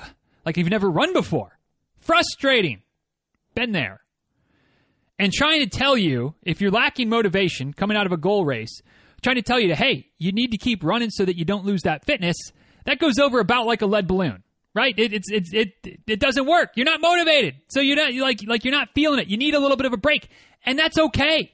like 0.45 0.55
you've 0.55 0.69
never 0.69 0.89
run 0.89 1.13
before. 1.13 1.57
Frustrating. 1.99 2.83
Been 3.57 3.71
there. 3.71 4.01
And 5.17 5.33
trying 5.33 5.61
to 5.61 5.67
tell 5.67 5.97
you 5.97 6.35
if 6.43 6.61
you're 6.61 6.69
lacking 6.69 7.09
motivation 7.09 7.73
coming 7.73 7.97
out 7.97 8.05
of 8.05 8.11
a 8.11 8.17
goal 8.17 8.45
race, 8.45 8.83
trying 9.23 9.37
to 9.37 9.41
tell 9.41 9.59
you 9.59 9.69
to 9.69 9.75
hey, 9.75 10.11
you 10.19 10.31
need 10.31 10.51
to 10.51 10.59
keep 10.59 10.83
running 10.83 11.09
so 11.09 11.25
that 11.25 11.35
you 11.37 11.43
don't 11.43 11.65
lose 11.65 11.81
that 11.81 12.05
fitness. 12.05 12.37
That 12.85 12.99
goes 12.99 13.17
over 13.17 13.39
about 13.39 13.65
like 13.65 13.81
a 13.81 13.87
lead 13.87 14.07
balloon, 14.07 14.43
right? 14.75 14.93
It, 14.95 15.11
it's 15.11 15.31
it's 15.31 15.51
it 15.53 15.71
it 16.05 16.19
doesn't 16.19 16.45
work. 16.45 16.73
You're 16.75 16.85
not 16.85 17.01
motivated, 17.01 17.55
so 17.67 17.79
you're 17.79 17.95
not 17.95 18.13
you're 18.13 18.23
like 18.23 18.41
like 18.45 18.63
you're 18.63 18.75
not 18.75 18.89
feeling 18.93 19.17
it. 19.17 19.27
You 19.27 19.37
need 19.37 19.55
a 19.55 19.59
little 19.59 19.75
bit 19.75 19.87
of 19.87 19.93
a 19.93 19.97
break, 19.97 20.29
and 20.63 20.77
that's 20.77 20.99
okay. 20.99 21.51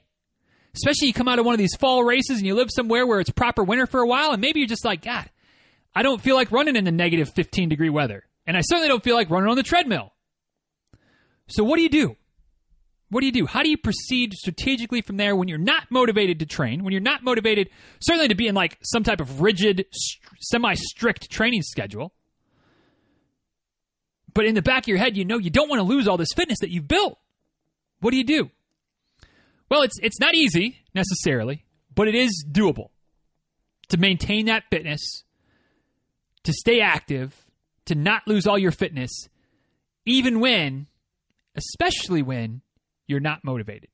Especially 0.76 1.08
you 1.08 1.14
come 1.14 1.30
out 1.30 1.40
of 1.40 1.46
one 1.46 1.54
of 1.54 1.60
these 1.60 1.78
fall 1.80 2.04
races 2.04 2.40
and 2.40 2.46
you 2.46 2.54
live 2.54 2.68
somewhere 2.70 3.08
where 3.08 3.22
it's 3.22 3.30
proper 3.30 3.64
winter 3.64 3.88
for 3.88 4.02
a 4.02 4.08
while, 4.08 4.32
and 4.32 4.42
maybe 4.42 4.60
you're 4.60 4.68
just 4.68 4.84
like, 4.84 5.04
God, 5.04 5.30
I 5.96 6.04
don't 6.04 6.22
feel 6.22 6.36
like 6.36 6.52
running 6.52 6.76
in 6.76 6.84
the 6.84 6.92
negative 6.92 7.30
15 7.34 7.70
degree 7.70 7.90
weather. 7.90 8.26
And 8.46 8.58
I 8.58 8.62
certainly 8.62 8.90
don't 8.90 9.04
feel 9.04 9.16
like 9.16 9.30
running 9.30 9.50
on 9.50 9.56
the 9.56 9.64
treadmill. 9.64 10.13
So, 11.48 11.64
what 11.64 11.78
do 11.78 11.84
you 11.84 11.90
do? 11.90 12.16
What 13.10 13.20
do 13.20 13.28
you 13.28 13.32
do? 13.32 13.46
How 13.46 13.62
do 13.62 13.70
you 13.70 13.78
proceed 13.78 14.34
strategically 14.34 15.02
from 15.02 15.18
there 15.18 15.36
when 15.36 15.48
you're 15.48 15.60
not 15.60 15.92
motivated 15.92 16.40
to 16.40 16.48
train, 16.48 16.84
when 16.84 16.94
you're 16.94 17.02
not 17.02 17.24
motivated, 17.24 17.70
certainly 18.00 18.28
to 18.30 18.36
be 18.36 18.48
in 18.48 18.56
like 18.56 18.80
some 18.82 19.04
type 19.04 19.22
of 19.22 19.42
rigid, 19.42 19.86
semi 20.40 20.74
strict 20.76 21.30
training 21.30 21.62
schedule? 21.62 22.14
But 24.34 24.46
in 24.46 24.56
the 24.56 24.64
back 24.64 24.86
of 24.86 24.88
your 24.88 24.98
head, 24.98 25.16
you 25.16 25.26
know 25.26 25.38
you 25.38 25.52
don't 25.52 25.70
want 25.70 25.80
to 25.80 25.84
lose 25.84 26.08
all 26.08 26.18
this 26.18 26.34
fitness 26.36 26.60
that 26.62 26.72
you've 26.72 26.88
built. 26.88 27.20
What 28.00 28.12
do 28.12 28.18
you 28.18 28.24
do? 28.24 28.50
Well, 29.70 29.84
it's, 29.84 29.98
it's 30.02 30.20
not 30.20 30.34
easy 30.34 30.80
necessarily, 30.94 31.66
but 31.94 32.08
it 32.08 32.16
is 32.16 32.46
doable 32.52 32.90
to 33.90 33.98
maintain 33.98 34.48
that 34.48 34.64
fitness 34.70 35.24
to 36.44 36.52
stay 36.52 36.82
active, 36.82 37.46
to 37.86 37.96
not 37.96 38.28
lose 38.28 38.48
all 38.48 38.58
your 38.58 38.72
fitness, 38.72 39.12
even 40.06 40.40
when, 40.40 40.88
especially 41.56 42.22
when, 42.22 42.62
you're 43.08 43.20
not 43.20 43.44
motivated. 43.44 43.90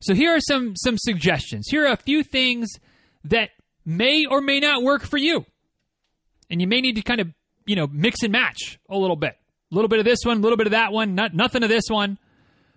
So 0.00 0.14
here 0.14 0.34
are 0.34 0.40
some 0.40 0.74
some 0.76 0.98
suggestions. 0.98 1.68
Here 1.68 1.86
are 1.86 1.92
a 1.92 1.96
few 1.96 2.22
things 2.22 2.68
that 3.24 3.50
may 3.84 4.26
or 4.26 4.40
may 4.40 4.60
not 4.60 4.82
work 4.82 5.02
for 5.02 5.16
you. 5.16 5.46
And 6.50 6.60
you 6.60 6.66
may 6.66 6.80
need 6.80 6.96
to 6.96 7.02
kind 7.02 7.20
of, 7.20 7.28
you 7.64 7.76
know, 7.76 7.86
mix 7.86 8.22
and 8.22 8.32
match 8.32 8.78
a 8.88 8.98
little 8.98 9.16
bit. 9.16 9.36
A 9.72 9.74
little 9.74 9.88
bit 9.88 9.98
of 9.98 10.04
this 10.04 10.18
one, 10.24 10.38
a 10.38 10.40
little 10.40 10.58
bit 10.58 10.66
of 10.66 10.72
that 10.72 10.92
one, 10.92 11.14
not 11.14 11.34
nothing 11.34 11.62
of 11.62 11.68
this 11.68 11.84
one, 11.88 12.18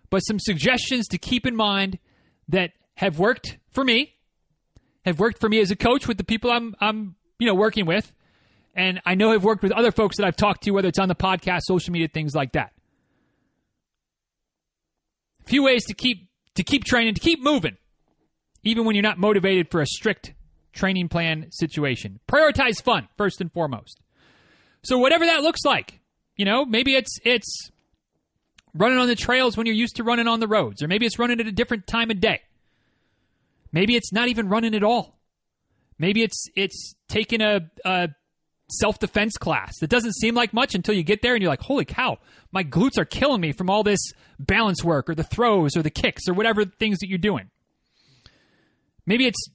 but 0.10 0.20
some 0.20 0.40
suggestions 0.40 1.08
to 1.10 1.18
keep 1.18 1.46
in 1.46 1.56
mind 1.56 2.00
that 2.48 2.72
have 2.96 3.20
worked 3.20 3.58
for 3.72 3.84
me, 3.84 4.16
have 5.04 5.20
worked 5.20 5.40
for 5.40 5.50
me 5.50 5.60
as 5.60 5.70
a 5.70 5.76
coach 5.76 6.08
with 6.08 6.18
the 6.18 6.24
people 6.24 6.50
I'm 6.50 6.76
I'm, 6.80 7.16
you 7.40 7.48
know, 7.48 7.56
working 7.56 7.86
with, 7.86 8.12
and 8.74 9.02
I 9.06 9.16
know 9.16 9.34
I've 9.34 9.44
worked 9.44 9.64
with 9.64 9.74
other 9.74 9.92
folks 9.92 10.18
that 10.18 10.26
I've 10.26 10.38
talked 10.38 10.64
to, 10.64 10.72
whether 10.72 10.88
it's 10.88 11.00
on 11.00 11.10
the 11.10 11.16
podcast, 11.16 11.62
social 11.64 11.92
media, 11.92 12.08
things 12.08 12.34
like 12.34 12.54
that. 12.54 12.72
A 15.48 15.50
few 15.50 15.64
ways 15.64 15.86
to 15.86 15.94
keep 15.94 16.28
to 16.56 16.64
keep 16.64 16.84
training, 16.84 17.14
to 17.14 17.22
keep 17.22 17.42
moving, 17.42 17.78
even 18.64 18.84
when 18.84 18.96
you're 18.96 19.04
not 19.04 19.18
motivated 19.18 19.72
for 19.72 19.80
a 19.80 19.86
strict 19.86 20.34
training 20.74 21.08
plan 21.08 21.48
situation. 21.52 22.20
Prioritize 22.28 22.84
fun 22.84 23.08
first 23.18 23.40
and 23.40 23.50
foremost. 23.54 24.02
So 24.84 24.98
whatever 24.98 25.26
that 25.26 25.44
looks 25.44 25.64
like, 25.64 26.02
you 26.36 26.44
know, 26.44 26.66
maybe 26.66 26.96
it's 26.96 27.18
it's 27.24 27.72
running 28.74 28.98
on 28.98 29.08
the 29.08 29.16
trails 29.16 29.56
when 29.56 29.66
you're 29.66 29.76
used 29.76 29.96
to 29.96 30.04
running 30.04 30.28
on 30.28 30.42
the 30.42 30.50
roads, 30.50 30.84
or 30.84 30.90
maybe 30.90 31.06
it's 31.06 31.18
running 31.18 31.40
at 31.40 31.48
a 31.48 31.52
different 31.54 31.88
time 31.88 32.12
of 32.12 32.20
day. 32.20 32.42
Maybe 33.72 33.96
it's 33.96 34.12
not 34.12 34.28
even 34.28 34.50
running 34.50 34.76
at 34.76 34.84
all. 34.84 35.18
Maybe 35.98 36.24
it's 36.24 36.48
it's 36.58 36.94
taking 37.08 37.40
a, 37.40 37.62
a 37.86 38.10
self 38.70 39.00
defense 39.00 39.38
class. 39.38 39.82
It 39.82 39.90
doesn't 39.90 40.16
seem 40.16 40.36
like 40.36 40.54
much 40.54 40.76
until 40.76 40.96
you 40.96 41.04
get 41.04 41.22
there 41.22 41.34
and 41.34 41.42
you're 41.42 41.52
like, 41.52 41.62
holy 41.62 41.86
cow, 41.86 42.18
my 42.52 42.64
glutes 42.64 42.98
are 42.98 43.06
killing 43.06 43.42
me 43.42 43.52
from 43.52 43.70
all 43.70 43.84
this 43.84 44.12
balance 44.40 44.84
work 44.84 45.10
or 45.10 45.16
the 45.16 45.24
throws 45.24 45.76
or 45.76 45.82
the 45.82 45.90
kicks 45.90 46.28
or 46.28 46.34
whatever 46.34 46.66
things 46.66 47.00
that 47.00 47.10
you're 47.10 47.18
doing. 47.18 47.50
Maybe 49.06 49.26
it's 49.26 49.50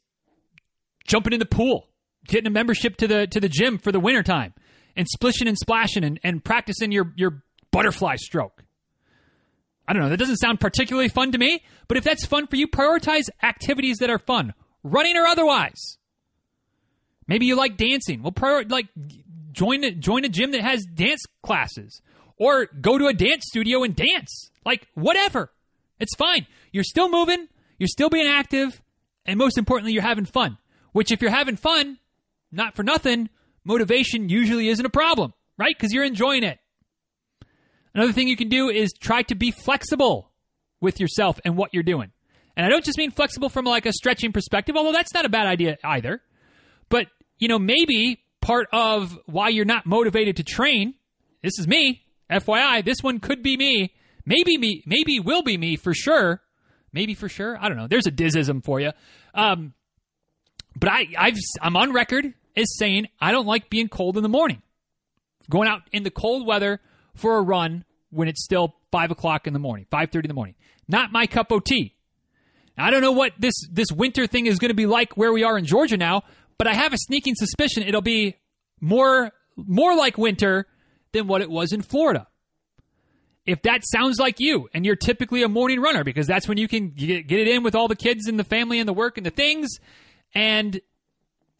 jumping 1.06 1.32
in 1.32 1.38
the 1.38 1.46
pool, 1.46 1.88
getting 2.26 2.46
a 2.46 2.50
membership 2.50 2.96
to 2.98 3.06
the 3.06 3.26
to 3.26 3.40
the 3.40 3.48
gym 3.48 3.78
for 3.78 3.92
the 3.92 4.00
wintertime, 4.00 4.54
and 4.96 5.06
splishing 5.08 5.48
and 5.48 5.58
splashing 5.58 6.04
and, 6.04 6.18
and 6.22 6.42
practicing 6.44 6.92
your, 6.92 7.12
your 7.16 7.42
butterfly 7.70 8.16
stroke. 8.16 8.64
I 9.86 9.92
don't 9.92 10.02
know. 10.02 10.08
That 10.10 10.18
doesn't 10.18 10.36
sound 10.36 10.60
particularly 10.60 11.08
fun 11.08 11.32
to 11.32 11.38
me, 11.38 11.64
but 11.88 11.96
if 11.96 12.04
that's 12.04 12.24
fun 12.24 12.46
for 12.46 12.56
you, 12.56 12.68
prioritize 12.68 13.24
activities 13.42 13.98
that 13.98 14.10
are 14.10 14.18
fun, 14.18 14.54
running 14.82 15.16
or 15.16 15.26
otherwise. 15.26 15.98
Maybe 17.26 17.46
you 17.46 17.56
like 17.56 17.76
dancing. 17.76 18.22
Well, 18.22 18.32
prior, 18.32 18.64
like 18.64 18.88
join 19.52 19.84
a, 19.84 19.92
join 19.92 20.24
a 20.24 20.28
gym 20.28 20.52
that 20.52 20.62
has 20.62 20.84
dance 20.84 21.22
classes, 21.42 22.00
or 22.36 22.66
go 22.66 22.98
to 22.98 23.06
a 23.06 23.12
dance 23.12 23.44
studio 23.46 23.82
and 23.82 23.94
dance. 23.94 24.50
Like 24.64 24.88
whatever, 24.94 25.52
it's 26.00 26.14
fine. 26.16 26.46
You're 26.72 26.84
still 26.84 27.08
moving. 27.08 27.48
You're 27.78 27.88
still 27.88 28.10
being 28.10 28.28
active, 28.28 28.80
and 29.26 29.38
most 29.38 29.58
importantly, 29.58 29.92
you're 29.92 30.02
having 30.02 30.24
fun. 30.24 30.58
Which, 30.92 31.10
if 31.10 31.22
you're 31.22 31.30
having 31.30 31.56
fun, 31.56 31.98
not 32.52 32.76
for 32.76 32.82
nothing, 32.82 33.30
motivation 33.64 34.28
usually 34.28 34.68
isn't 34.68 34.84
a 34.84 34.90
problem, 34.90 35.32
right? 35.56 35.74
Because 35.76 35.92
you're 35.92 36.04
enjoying 36.04 36.44
it. 36.44 36.58
Another 37.94 38.12
thing 38.12 38.28
you 38.28 38.36
can 38.36 38.48
do 38.48 38.68
is 38.68 38.92
try 38.92 39.22
to 39.22 39.34
be 39.34 39.50
flexible 39.50 40.30
with 40.80 41.00
yourself 41.00 41.40
and 41.44 41.56
what 41.56 41.72
you're 41.72 41.82
doing. 41.82 42.12
And 42.56 42.66
I 42.66 42.68
don't 42.68 42.84
just 42.84 42.98
mean 42.98 43.10
flexible 43.10 43.48
from 43.48 43.64
like 43.64 43.86
a 43.86 43.92
stretching 43.92 44.32
perspective, 44.32 44.76
although 44.76 44.92
that's 44.92 45.14
not 45.14 45.24
a 45.24 45.30
bad 45.30 45.46
idea 45.46 45.78
either. 45.84 46.20
You 47.42 47.48
know, 47.48 47.58
maybe 47.58 48.22
part 48.40 48.68
of 48.72 49.18
why 49.26 49.48
you're 49.48 49.64
not 49.64 49.84
motivated 49.84 50.36
to 50.36 50.44
train 50.44 50.94
this 51.42 51.58
is 51.58 51.66
me. 51.66 52.02
FYI, 52.30 52.84
this 52.84 53.02
one 53.02 53.18
could 53.18 53.42
be 53.42 53.56
me. 53.56 53.92
Maybe 54.24 54.56
me. 54.56 54.82
Maybe 54.86 55.20
will 55.20 55.42
be 55.42 55.58
me 55.58 55.76
for 55.76 55.92
sure. 55.92 56.40
Maybe 56.92 57.14
for 57.14 57.28
sure. 57.28 57.58
I 57.60 57.68
don't 57.68 57.76
know. 57.76 57.88
There's 57.88 58.06
a 58.06 58.12
dizism 58.12 58.64
for 58.64 58.80
you. 58.80 58.92
Um, 59.34 59.74
but 60.76 60.88
I, 60.88 61.08
I've, 61.18 61.36
I'm 61.60 61.76
on 61.76 61.92
record 61.92 62.32
as 62.56 62.78
saying 62.78 63.08
I 63.20 63.32
don't 63.32 63.46
like 63.46 63.68
being 63.68 63.88
cold 63.88 64.16
in 64.16 64.22
the 64.22 64.28
morning. 64.28 64.62
Going 65.50 65.68
out 65.68 65.82
in 65.90 66.04
the 66.04 66.10
cold 66.10 66.46
weather 66.46 66.80
for 67.16 67.38
a 67.38 67.42
run 67.42 67.84
when 68.10 68.28
it's 68.28 68.44
still 68.44 68.76
five 68.92 69.10
o'clock 69.10 69.48
in 69.48 69.52
the 69.52 69.58
morning, 69.58 69.86
five 69.90 70.10
thirty 70.12 70.26
in 70.26 70.28
the 70.28 70.34
morning. 70.34 70.54
Not 70.86 71.10
my 71.10 71.26
cup 71.26 71.50
of 71.50 71.64
tea. 71.64 71.96
I 72.78 72.90
don't 72.90 73.02
know 73.02 73.12
what 73.12 73.32
this 73.38 73.54
this 73.70 73.90
winter 73.90 74.26
thing 74.26 74.46
is 74.46 74.58
going 74.58 74.70
to 74.70 74.74
be 74.74 74.86
like 74.86 75.16
where 75.16 75.32
we 75.32 75.42
are 75.42 75.58
in 75.58 75.64
Georgia 75.64 75.96
now, 75.96 76.22
but 76.58 76.66
I 76.66 76.74
have 76.74 76.92
a 76.92 76.98
sneaking 76.98 77.34
suspicion 77.34 77.82
it'll 77.82 78.00
be 78.00 78.36
more 78.80 79.32
more 79.56 79.94
like 79.96 80.18
winter 80.18 80.66
than 81.12 81.26
what 81.26 81.42
it 81.42 81.50
was 81.50 81.72
in 81.72 81.82
Florida. 81.82 82.26
If 83.44 83.62
that 83.62 83.82
sounds 83.84 84.18
like 84.18 84.36
you 84.38 84.68
and 84.72 84.86
you're 84.86 84.96
typically 84.96 85.42
a 85.42 85.48
morning 85.48 85.80
runner 85.80 86.04
because 86.04 86.26
that's 86.26 86.46
when 86.46 86.58
you 86.58 86.68
can 86.68 86.90
get, 86.90 87.30
it 87.30 87.48
in 87.48 87.64
with 87.64 87.74
all 87.74 87.88
the 87.88 87.96
kids 87.96 88.28
and 88.28 88.38
the 88.38 88.44
family 88.44 88.78
and 88.78 88.88
the 88.88 88.92
work 88.92 89.16
and 89.16 89.26
the 89.26 89.30
things 89.30 89.68
and 90.34 90.80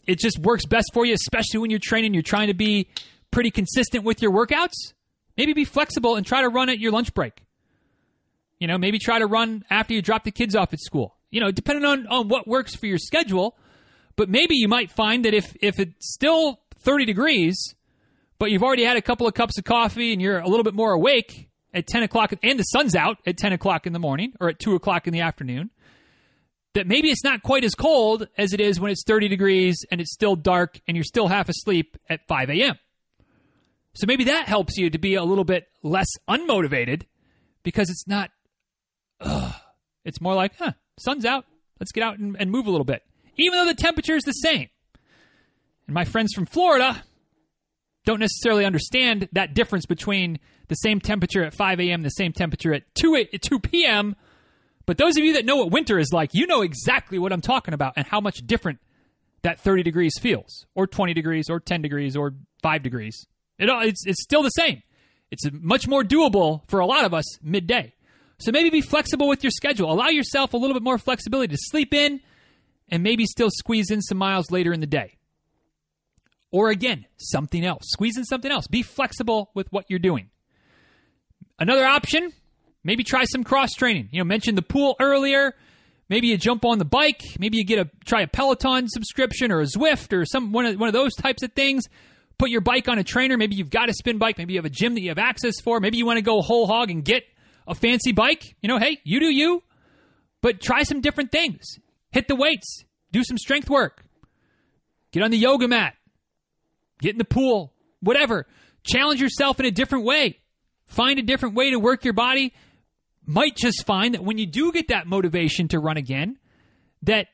it 0.06 0.18
just 0.18 0.38
works 0.38 0.64
best 0.64 0.90
for 0.94 1.04
you 1.04 1.12
especially 1.12 1.58
when 1.58 1.70
you're 1.70 1.80
training 1.82 2.14
you're 2.14 2.22
trying 2.22 2.46
to 2.46 2.54
be 2.54 2.88
pretty 3.32 3.50
consistent 3.50 4.04
with 4.04 4.22
your 4.22 4.30
workouts, 4.30 4.92
maybe 5.36 5.52
be 5.52 5.64
flexible 5.64 6.14
and 6.14 6.24
try 6.24 6.42
to 6.42 6.48
run 6.48 6.68
at 6.68 6.78
your 6.78 6.92
lunch 6.92 7.12
break. 7.14 7.42
You 8.60 8.68
know, 8.68 8.78
maybe 8.78 9.00
try 9.00 9.18
to 9.18 9.26
run 9.26 9.64
after 9.68 9.92
you 9.92 10.02
drop 10.02 10.22
the 10.22 10.30
kids 10.30 10.54
off 10.54 10.72
at 10.72 10.78
school. 10.78 11.16
You 11.30 11.40
know, 11.40 11.50
depending 11.50 11.84
on, 11.84 12.06
on 12.06 12.28
what 12.28 12.46
works 12.46 12.76
for 12.76 12.86
your 12.86 12.98
schedule. 12.98 13.56
But 14.16 14.28
maybe 14.28 14.56
you 14.56 14.68
might 14.68 14.90
find 14.90 15.24
that 15.24 15.34
if, 15.34 15.56
if 15.60 15.78
it's 15.78 16.12
still 16.12 16.60
30 16.80 17.04
degrees, 17.06 17.74
but 18.38 18.50
you've 18.50 18.62
already 18.62 18.84
had 18.84 18.96
a 18.96 19.02
couple 19.02 19.26
of 19.26 19.34
cups 19.34 19.58
of 19.58 19.64
coffee 19.64 20.12
and 20.12 20.20
you're 20.20 20.38
a 20.38 20.48
little 20.48 20.64
bit 20.64 20.74
more 20.74 20.92
awake 20.92 21.48
at 21.72 21.86
10 21.86 22.02
o'clock 22.02 22.32
and 22.42 22.58
the 22.58 22.64
sun's 22.64 22.94
out 22.94 23.18
at 23.26 23.36
10 23.36 23.52
o'clock 23.52 23.86
in 23.86 23.92
the 23.92 23.98
morning 23.98 24.32
or 24.40 24.48
at 24.48 24.58
2 24.58 24.74
o'clock 24.74 25.06
in 25.06 25.12
the 25.12 25.20
afternoon, 25.20 25.70
that 26.74 26.86
maybe 26.86 27.08
it's 27.08 27.24
not 27.24 27.42
quite 27.42 27.64
as 27.64 27.74
cold 27.74 28.28
as 28.36 28.52
it 28.52 28.60
is 28.60 28.80
when 28.80 28.90
it's 28.90 29.04
30 29.06 29.28
degrees 29.28 29.84
and 29.90 30.00
it's 30.00 30.12
still 30.12 30.36
dark 30.36 30.80
and 30.86 30.96
you're 30.96 31.04
still 31.04 31.28
half 31.28 31.48
asleep 31.48 31.96
at 32.08 32.26
5 32.28 32.50
a.m. 32.50 32.78
So 33.94 34.06
maybe 34.06 34.24
that 34.24 34.48
helps 34.48 34.76
you 34.78 34.88
to 34.90 34.98
be 34.98 35.14
a 35.14 35.24
little 35.24 35.44
bit 35.44 35.68
less 35.82 36.08
unmotivated 36.28 37.02
because 37.62 37.90
it's 37.90 38.06
not, 38.06 38.30
ugh. 39.20 39.54
It's 40.04 40.20
more 40.20 40.34
like, 40.34 40.56
huh, 40.58 40.72
sun's 40.98 41.24
out. 41.24 41.44
Let's 41.78 41.92
get 41.92 42.02
out 42.02 42.18
and, 42.18 42.36
and 42.38 42.50
move 42.50 42.66
a 42.66 42.70
little 42.70 42.84
bit. 42.84 43.02
Even 43.36 43.58
though 43.58 43.66
the 43.66 43.74
temperature 43.74 44.16
is 44.16 44.24
the 44.24 44.32
same. 44.32 44.68
And 45.86 45.94
my 45.94 46.04
friends 46.04 46.32
from 46.34 46.46
Florida 46.46 47.02
don't 48.04 48.20
necessarily 48.20 48.64
understand 48.64 49.28
that 49.32 49.54
difference 49.54 49.86
between 49.86 50.38
the 50.68 50.74
same 50.74 51.00
temperature 51.00 51.44
at 51.44 51.54
5 51.54 51.80
a.m., 51.80 52.02
the 52.02 52.10
same 52.10 52.32
temperature 52.32 52.72
at 52.74 52.82
2, 52.94 53.26
2 53.40 53.60
p.m. 53.60 54.16
But 54.86 54.98
those 54.98 55.16
of 55.16 55.24
you 55.24 55.34
that 55.34 55.44
know 55.44 55.56
what 55.56 55.70
winter 55.70 55.98
is 55.98 56.12
like, 56.12 56.30
you 56.32 56.46
know 56.46 56.62
exactly 56.62 57.18
what 57.18 57.32
I'm 57.32 57.40
talking 57.40 57.74
about 57.74 57.94
and 57.96 58.06
how 58.06 58.20
much 58.20 58.46
different 58.46 58.78
that 59.42 59.60
30 59.60 59.82
degrees 59.82 60.14
feels, 60.20 60.66
or 60.74 60.86
20 60.86 61.14
degrees, 61.14 61.50
or 61.50 61.60
10 61.60 61.82
degrees, 61.82 62.16
or 62.16 62.34
5 62.62 62.82
degrees. 62.82 63.26
It, 63.58 63.68
it's, 63.68 64.06
it's 64.06 64.22
still 64.22 64.42
the 64.42 64.50
same. 64.50 64.82
It's 65.30 65.44
much 65.52 65.88
more 65.88 66.04
doable 66.04 66.68
for 66.68 66.80
a 66.80 66.86
lot 66.86 67.04
of 67.04 67.14
us 67.14 67.42
midday. 67.42 67.94
So 68.38 68.50
maybe 68.52 68.70
be 68.70 68.80
flexible 68.80 69.28
with 69.28 69.42
your 69.42 69.50
schedule. 69.50 69.90
Allow 69.92 70.08
yourself 70.08 70.52
a 70.52 70.56
little 70.56 70.74
bit 70.74 70.82
more 70.82 70.98
flexibility 70.98 71.54
to 71.54 71.60
sleep 71.60 71.94
in 71.94 72.20
and 72.88 73.02
maybe 73.02 73.24
still 73.24 73.50
squeeze 73.50 73.90
in 73.90 74.00
some 74.00 74.18
miles 74.18 74.50
later 74.50 74.72
in 74.72 74.80
the 74.80 74.86
day. 74.86 75.16
Or 76.50 76.70
again, 76.70 77.06
something 77.16 77.64
else. 77.64 77.84
Squeeze 77.86 78.18
in 78.18 78.24
something 78.24 78.50
else. 78.50 78.66
Be 78.66 78.82
flexible 78.82 79.50
with 79.54 79.72
what 79.72 79.86
you're 79.88 79.98
doing. 79.98 80.28
Another 81.58 81.84
option, 81.84 82.32
maybe 82.84 83.04
try 83.04 83.24
some 83.24 83.44
cross 83.44 83.70
training. 83.72 84.08
You 84.12 84.20
know, 84.20 84.24
mentioned 84.24 84.58
the 84.58 84.62
pool 84.62 84.96
earlier. 85.00 85.54
Maybe 86.08 86.26
you 86.26 86.36
jump 86.36 86.64
on 86.66 86.78
the 86.78 86.84
bike. 86.84 87.22
Maybe 87.38 87.56
you 87.56 87.64
get 87.64 87.78
a 87.78 87.90
try 88.04 88.20
a 88.22 88.26
Peloton 88.26 88.88
subscription 88.88 89.50
or 89.50 89.60
a 89.60 89.64
Zwift 89.64 90.12
or 90.12 90.26
some 90.26 90.52
one 90.52 90.66
of, 90.66 90.78
one 90.78 90.88
of 90.88 90.92
those 90.92 91.14
types 91.14 91.42
of 91.42 91.52
things 91.52 91.84
put 92.38 92.50
your 92.50 92.60
bike 92.60 92.88
on 92.88 92.98
a 92.98 93.04
trainer. 93.04 93.36
Maybe 93.36 93.54
you've 93.54 93.70
got 93.70 93.88
a 93.88 93.94
spin 93.94 94.18
bike. 94.18 94.36
Maybe 94.36 94.54
you 94.54 94.58
have 94.58 94.64
a 94.64 94.70
gym 94.70 94.94
that 94.94 95.00
you 95.00 95.10
have 95.10 95.18
access 95.18 95.60
for. 95.62 95.78
Maybe 95.78 95.96
you 95.96 96.04
want 96.04 96.18
to 96.18 96.22
go 96.22 96.42
whole 96.42 96.66
hog 96.66 96.90
and 96.90 97.04
get 97.04 97.22
a 97.68 97.74
fancy 97.74 98.10
bike. 98.10 98.56
You 98.60 98.68
know, 98.68 98.78
hey, 98.78 98.98
you 99.04 99.20
do 99.20 99.32
you. 99.32 99.62
But 100.40 100.60
try 100.60 100.82
some 100.82 101.00
different 101.00 101.30
things. 101.30 101.78
Hit 102.12 102.28
the 102.28 102.36
weights. 102.36 102.84
Do 103.10 103.24
some 103.24 103.38
strength 103.38 103.68
work. 103.68 104.04
Get 105.10 105.22
on 105.22 105.30
the 105.30 105.38
yoga 105.38 105.68
mat. 105.68 105.94
Get 107.00 107.12
in 107.12 107.18
the 107.18 107.24
pool. 107.24 107.72
Whatever. 108.00 108.46
Challenge 108.84 109.20
yourself 109.20 109.60
in 109.60 109.66
a 109.66 109.70
different 109.70 110.04
way. 110.04 110.38
Find 110.86 111.18
a 111.18 111.22
different 111.22 111.54
way 111.54 111.70
to 111.70 111.78
work 111.78 112.04
your 112.04 112.14
body. 112.14 112.54
Might 113.24 113.56
just 113.56 113.86
find 113.86 114.14
that 114.14 114.24
when 114.24 114.38
you 114.38 114.46
do 114.46 114.72
get 114.72 114.88
that 114.88 115.06
motivation 115.06 115.68
to 115.68 115.78
run 115.78 115.96
again, 115.96 116.38
that 117.02 117.28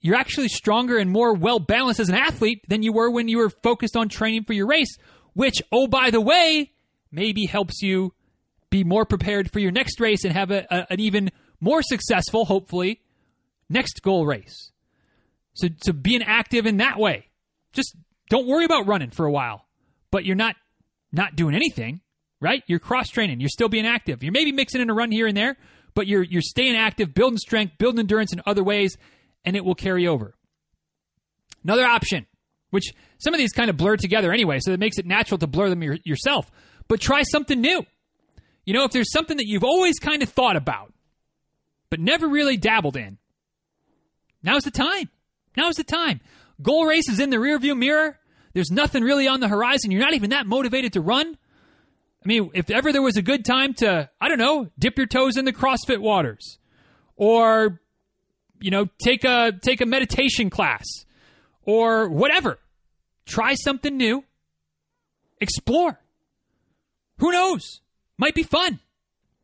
you're 0.00 0.16
actually 0.16 0.48
stronger 0.48 0.98
and 0.98 1.10
more 1.10 1.34
well 1.34 1.58
balanced 1.58 2.00
as 2.00 2.08
an 2.08 2.14
athlete 2.14 2.62
than 2.68 2.82
you 2.82 2.92
were 2.92 3.10
when 3.10 3.28
you 3.28 3.38
were 3.38 3.50
focused 3.50 3.96
on 3.96 4.08
training 4.08 4.44
for 4.44 4.52
your 4.52 4.66
race, 4.66 4.96
which, 5.34 5.62
oh, 5.70 5.86
by 5.86 6.10
the 6.10 6.20
way, 6.20 6.72
maybe 7.10 7.46
helps 7.46 7.82
you 7.82 8.12
be 8.70 8.84
more 8.84 9.04
prepared 9.04 9.50
for 9.52 9.58
your 9.58 9.70
next 9.70 10.00
race 10.00 10.24
and 10.24 10.32
have 10.32 10.50
a, 10.50 10.66
a, 10.70 10.92
an 10.92 11.00
even 11.00 11.30
more 11.60 11.82
successful, 11.82 12.44
hopefully, 12.44 13.00
next 13.72 14.02
goal 14.02 14.26
race. 14.26 14.70
So, 15.54 15.68
so 15.82 15.92
being 15.92 16.22
active 16.22 16.66
in 16.66 16.78
that 16.78 16.98
way. 16.98 17.26
Just 17.72 17.96
don't 18.30 18.46
worry 18.46 18.64
about 18.64 18.86
running 18.86 19.10
for 19.10 19.26
a 19.26 19.32
while, 19.32 19.66
but 20.10 20.24
you're 20.24 20.36
not 20.36 20.56
not 21.12 21.36
doing 21.36 21.54
anything, 21.54 22.00
right? 22.40 22.62
You're 22.66 22.78
cross 22.78 23.08
training. 23.08 23.40
You're 23.40 23.48
still 23.50 23.68
being 23.68 23.86
active. 23.86 24.22
You're 24.22 24.32
maybe 24.32 24.52
mixing 24.52 24.80
in 24.80 24.90
a 24.90 24.94
run 24.94 25.10
here 25.10 25.26
and 25.26 25.36
there, 25.36 25.56
but 25.94 26.06
you're 26.06 26.22
you're 26.22 26.42
staying 26.42 26.76
active, 26.76 27.14
building 27.14 27.38
strength, 27.38 27.78
building 27.78 28.00
endurance 28.00 28.32
in 28.32 28.40
other 28.46 28.64
ways, 28.64 28.96
and 29.44 29.56
it 29.56 29.64
will 29.64 29.74
carry 29.74 30.06
over. 30.06 30.34
Another 31.64 31.84
option, 31.84 32.26
which 32.70 32.92
some 33.18 33.34
of 33.34 33.38
these 33.38 33.52
kind 33.52 33.70
of 33.70 33.76
blur 33.76 33.96
together 33.96 34.32
anyway, 34.32 34.58
so 34.60 34.72
it 34.72 34.80
makes 34.80 34.98
it 34.98 35.06
natural 35.06 35.38
to 35.38 35.46
blur 35.46 35.68
them 35.68 35.82
your, 35.82 35.96
yourself, 36.04 36.50
but 36.88 37.00
try 37.00 37.22
something 37.22 37.60
new. 37.60 37.84
You 38.64 38.74
know, 38.74 38.84
if 38.84 38.92
there's 38.92 39.12
something 39.12 39.36
that 39.36 39.46
you've 39.46 39.64
always 39.64 39.98
kind 39.98 40.22
of 40.22 40.28
thought 40.28 40.56
about, 40.56 40.92
but 41.90 42.00
never 42.00 42.28
really 42.28 42.56
dabbled 42.56 42.96
in, 42.96 43.18
now's 44.42 44.64
the 44.64 44.70
time. 44.70 45.08
Now's 45.56 45.74
the 45.74 45.84
time. 45.84 46.20
Goal 46.62 46.86
race 46.86 47.08
is 47.08 47.20
in 47.20 47.30
the 47.30 47.36
rearview 47.36 47.76
mirror. 47.76 48.18
There's 48.54 48.70
nothing 48.70 49.02
really 49.02 49.26
on 49.26 49.40
the 49.40 49.48
horizon. 49.48 49.90
You're 49.90 50.00
not 50.00 50.14
even 50.14 50.30
that 50.30 50.46
motivated 50.46 50.92
to 50.94 51.00
run. 51.00 51.36
I 52.24 52.28
mean, 52.28 52.50
if 52.54 52.70
ever 52.70 52.92
there 52.92 53.02
was 53.02 53.16
a 53.16 53.22
good 53.22 53.44
time 53.44 53.74
to, 53.74 54.08
I 54.20 54.28
don't 54.28 54.38
know, 54.38 54.68
dip 54.78 54.96
your 54.96 55.06
toes 55.06 55.36
in 55.36 55.44
the 55.44 55.52
CrossFit 55.52 56.00
waters 56.00 56.58
or 57.16 57.80
you 58.62 58.70
know, 58.70 58.88
take 59.02 59.24
a 59.24 59.52
take 59.60 59.80
a 59.80 59.86
meditation 59.86 60.48
class 60.48 60.84
or 61.64 62.08
whatever. 62.08 62.58
Try 63.26 63.54
something 63.54 63.96
new. 63.96 64.24
Explore. 65.40 66.00
Who 67.18 67.32
knows? 67.32 67.80
Might 68.18 68.34
be 68.34 68.44
fun. 68.44 68.78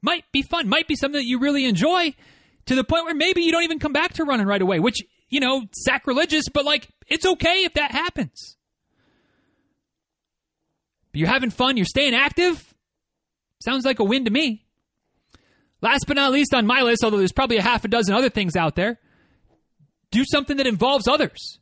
Might 0.00 0.24
be 0.32 0.42
fun. 0.42 0.68
Might 0.68 0.86
be 0.86 0.94
something 0.94 1.18
that 1.18 1.26
you 1.26 1.40
really 1.40 1.64
enjoy 1.64 2.14
to 2.68 2.74
the 2.74 2.84
point 2.84 3.04
where 3.04 3.14
maybe 3.14 3.42
you 3.42 3.50
don't 3.50 3.64
even 3.64 3.78
come 3.78 3.92
back 3.92 4.14
to 4.14 4.24
running 4.24 4.46
right 4.46 4.60
away, 4.60 4.78
which, 4.78 4.98
you 5.28 5.40
know, 5.40 5.64
sacrilegious, 5.72 6.44
but 6.52 6.64
like 6.64 6.88
it's 7.06 7.26
okay 7.26 7.64
if 7.64 7.74
that 7.74 7.90
happens. 7.90 8.56
You're 11.12 11.28
having 11.28 11.50
fun, 11.50 11.76
you're 11.76 11.86
staying 11.86 12.14
active. 12.14 12.74
Sounds 13.64 13.84
like 13.84 13.98
a 13.98 14.04
win 14.04 14.26
to 14.26 14.30
me. 14.30 14.64
Last 15.80 16.04
but 16.06 16.16
not 16.16 16.30
least 16.30 16.54
on 16.54 16.66
my 16.66 16.82
list, 16.82 17.02
although 17.02 17.16
there's 17.16 17.32
probably 17.32 17.56
a 17.56 17.62
half 17.62 17.84
a 17.84 17.88
dozen 17.88 18.14
other 18.14 18.28
things 18.28 18.54
out 18.54 18.76
there, 18.76 19.00
do 20.10 20.24
something 20.24 20.58
that 20.58 20.66
involves 20.66 21.08
others. 21.08 21.58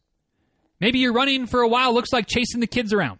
Maybe 0.80 0.98
you're 0.98 1.12
running 1.12 1.46
for 1.46 1.62
a 1.62 1.68
while, 1.68 1.94
looks 1.94 2.12
like 2.12 2.26
chasing 2.26 2.60
the 2.60 2.66
kids 2.66 2.92
around. 2.92 3.18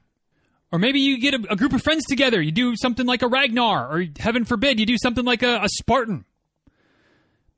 Or 0.73 0.79
maybe 0.79 1.01
you 1.01 1.19
get 1.21 1.35
a, 1.35 1.53
a 1.53 1.57
group 1.57 1.73
of 1.73 1.83
friends 1.83 2.05
together, 2.05 2.43
you 2.43 2.53
do 2.53 2.75
something 2.77 3.07
like 3.07 3.23
a 3.23 3.29
Ragnar, 3.29 3.89
or 3.89 4.05
heaven 4.19 4.45
forbid, 4.45 4.81
you 4.81 4.85
do 4.85 4.99
something 5.01 5.25
like 5.25 5.43
a, 5.43 5.61
a 5.63 5.69
Spartan. 5.69 6.26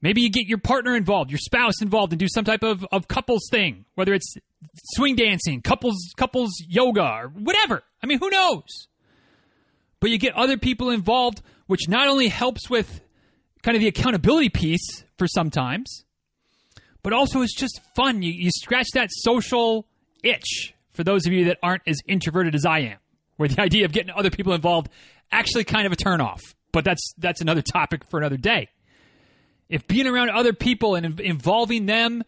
Maybe 0.00 0.20
you 0.20 0.30
get 0.30 0.46
your 0.46 0.58
partner 0.58 0.94
involved, 0.94 1.30
your 1.30 1.38
spouse 1.38 1.82
involved, 1.82 2.12
and 2.12 2.20
do 2.20 2.28
some 2.28 2.44
type 2.44 2.62
of, 2.62 2.86
of 2.92 3.08
couples 3.08 3.48
thing, 3.50 3.84
whether 3.94 4.14
it's 4.14 4.34
swing 4.94 5.16
dancing, 5.16 5.60
couples 5.60 5.96
couples 6.16 6.52
yoga, 6.68 7.02
or 7.02 7.28
whatever. 7.28 7.82
I 8.02 8.06
mean, 8.06 8.18
who 8.18 8.30
knows? 8.30 8.88
But 10.00 10.10
you 10.10 10.18
get 10.18 10.34
other 10.34 10.56
people 10.56 10.90
involved, 10.90 11.42
which 11.66 11.88
not 11.88 12.06
only 12.06 12.28
helps 12.28 12.70
with 12.70 13.00
kind 13.62 13.76
of 13.76 13.80
the 13.80 13.88
accountability 13.88 14.50
piece 14.50 15.04
for 15.16 15.26
sometimes, 15.26 16.04
but 17.02 17.12
also 17.12 17.42
it's 17.42 17.56
just 17.56 17.80
fun. 17.96 18.22
You, 18.22 18.32
you 18.32 18.50
scratch 18.52 18.86
that 18.94 19.08
social 19.10 19.88
itch 20.22 20.74
for 20.92 21.02
those 21.02 21.26
of 21.26 21.32
you 21.32 21.46
that 21.46 21.58
aren't 21.60 21.82
as 21.86 21.98
introverted 22.06 22.54
as 22.54 22.64
I 22.64 22.80
am, 22.80 22.98
where 23.36 23.48
the 23.48 23.60
idea 23.60 23.84
of 23.84 23.92
getting 23.92 24.12
other 24.14 24.30
people 24.30 24.52
involved 24.52 24.90
actually 25.32 25.64
kind 25.64 25.86
of 25.86 25.92
a 25.92 25.96
turnoff. 25.96 26.40
But 26.70 26.84
that's 26.84 27.14
that's 27.18 27.40
another 27.40 27.62
topic 27.62 28.04
for 28.08 28.18
another 28.18 28.36
day. 28.36 28.68
If 29.68 29.86
being 29.86 30.06
around 30.06 30.30
other 30.30 30.52
people 30.52 30.94
and 30.94 31.20
involving 31.20 31.86
them 31.86 32.24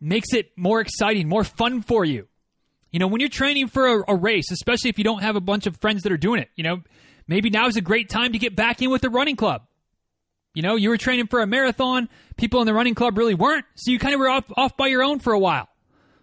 makes 0.00 0.34
it 0.34 0.50
more 0.56 0.80
exciting, 0.80 1.28
more 1.28 1.44
fun 1.44 1.82
for 1.82 2.04
you. 2.04 2.28
You 2.92 3.00
know, 3.00 3.06
when 3.06 3.20
you're 3.20 3.30
training 3.30 3.68
for 3.68 3.86
a, 3.86 4.04
a 4.08 4.14
race, 4.14 4.50
especially 4.50 4.90
if 4.90 4.98
you 4.98 5.04
don't 5.04 5.22
have 5.22 5.34
a 5.34 5.40
bunch 5.40 5.66
of 5.66 5.76
friends 5.78 6.02
that 6.02 6.12
are 6.12 6.16
doing 6.16 6.40
it, 6.40 6.50
you 6.54 6.62
know, 6.62 6.82
maybe 7.26 7.50
now 7.50 7.66
is 7.66 7.76
a 7.76 7.80
great 7.80 8.08
time 8.08 8.32
to 8.32 8.38
get 8.38 8.54
back 8.54 8.82
in 8.82 8.90
with 8.90 9.02
the 9.02 9.10
running 9.10 9.36
club. 9.36 9.62
You 10.54 10.62
know, 10.62 10.76
you 10.76 10.90
were 10.90 10.98
training 10.98 11.26
for 11.26 11.40
a 11.40 11.46
marathon. 11.46 12.08
People 12.36 12.60
in 12.60 12.66
the 12.66 12.74
running 12.74 12.94
club 12.94 13.18
really 13.18 13.34
weren't. 13.34 13.64
So 13.74 13.90
you 13.90 13.98
kind 13.98 14.14
of 14.14 14.20
were 14.20 14.28
off, 14.28 14.44
off 14.56 14.76
by 14.76 14.86
your 14.86 15.02
own 15.02 15.18
for 15.18 15.32
a 15.32 15.38
while. 15.38 15.68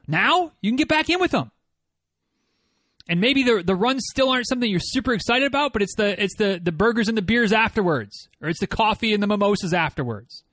Now 0.08 0.54
you 0.62 0.72
can 0.72 0.78
get 0.78 0.88
back 0.88 1.10
in 1.10 1.20
with 1.20 1.32
them. 1.32 1.52
And 3.10 3.20
maybe 3.20 3.44
the 3.44 3.62
the 3.62 3.76
runs 3.76 4.04
still 4.10 4.30
aren't 4.30 4.48
something 4.48 4.70
you're 4.70 4.80
super 4.80 5.12
excited 5.12 5.46
about, 5.46 5.74
but 5.74 5.82
it's 5.82 5.96
the 5.96 6.24
it's 6.24 6.36
the 6.38 6.62
the 6.64 6.72
burgers 6.72 7.10
and 7.10 7.18
the 7.18 7.22
beers 7.22 7.52
afterwards, 7.52 8.30
or 8.42 8.48
it's 8.48 8.60
the 8.60 8.68
coffee 8.68 9.14
and 9.14 9.22
the 9.22 9.28
mimosas 9.28 9.74
afterwards. 9.74 10.44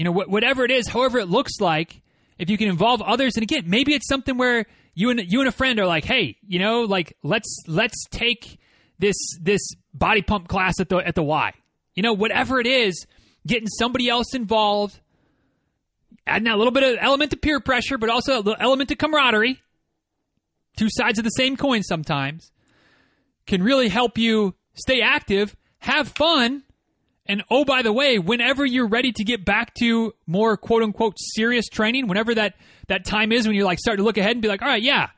You 0.00 0.04
know, 0.04 0.14
wh- 0.14 0.30
whatever 0.30 0.64
it 0.64 0.70
is, 0.70 0.88
however 0.88 1.18
it 1.18 1.28
looks 1.28 1.60
like, 1.60 2.00
if 2.38 2.48
you 2.48 2.56
can 2.56 2.68
involve 2.68 3.02
others, 3.02 3.36
and 3.36 3.42
again, 3.42 3.64
maybe 3.66 3.92
it's 3.92 4.08
something 4.08 4.38
where 4.38 4.64
you 4.94 5.10
and 5.10 5.20
you 5.30 5.40
and 5.40 5.48
a 5.48 5.52
friend 5.52 5.78
are 5.78 5.84
like, 5.84 6.06
hey, 6.06 6.38
you 6.40 6.58
know, 6.58 6.84
like 6.84 7.18
let's 7.22 7.64
let's 7.68 8.06
take 8.10 8.58
this 8.98 9.14
this 9.42 9.60
body 9.92 10.22
pump 10.22 10.48
class 10.48 10.80
at 10.80 10.88
the 10.88 10.96
at 10.96 11.16
the 11.16 11.22
Y. 11.22 11.52
You 11.94 12.02
know, 12.02 12.14
whatever 12.14 12.58
it 12.60 12.66
is, 12.66 13.06
getting 13.46 13.68
somebody 13.68 14.08
else 14.08 14.34
involved, 14.34 14.98
adding 16.26 16.48
a 16.48 16.56
little 16.56 16.72
bit 16.72 16.82
of 16.82 16.98
element 16.98 17.34
of 17.34 17.42
peer 17.42 17.60
pressure, 17.60 17.98
but 17.98 18.08
also 18.08 18.40
the 18.40 18.56
element 18.58 18.90
of 18.90 18.96
camaraderie. 18.96 19.60
Two 20.78 20.88
sides 20.88 21.18
of 21.18 21.24
the 21.24 21.30
same 21.30 21.58
coin 21.58 21.82
sometimes 21.82 22.52
can 23.46 23.62
really 23.62 23.90
help 23.90 24.16
you 24.16 24.54
stay 24.72 25.02
active, 25.02 25.54
have 25.80 26.08
fun, 26.08 26.62
and 27.30 27.44
oh, 27.48 27.64
by 27.64 27.82
the 27.82 27.92
way, 27.92 28.18
whenever 28.18 28.66
you're 28.66 28.88
ready 28.88 29.12
to 29.12 29.22
get 29.22 29.44
back 29.44 29.72
to 29.74 30.12
more 30.26 30.56
quote 30.56 30.82
unquote 30.82 31.14
serious 31.16 31.68
training, 31.68 32.08
whenever 32.08 32.34
that, 32.34 32.56
that 32.88 33.04
time 33.04 33.30
is 33.30 33.46
when 33.46 33.54
you're 33.54 33.64
like 33.64 33.78
starting 33.78 34.02
to 34.02 34.04
look 34.04 34.18
ahead 34.18 34.32
and 34.32 34.42
be 34.42 34.48
like, 34.48 34.62
all 34.62 34.68
right, 34.68 34.82
yeah, 34.82 35.10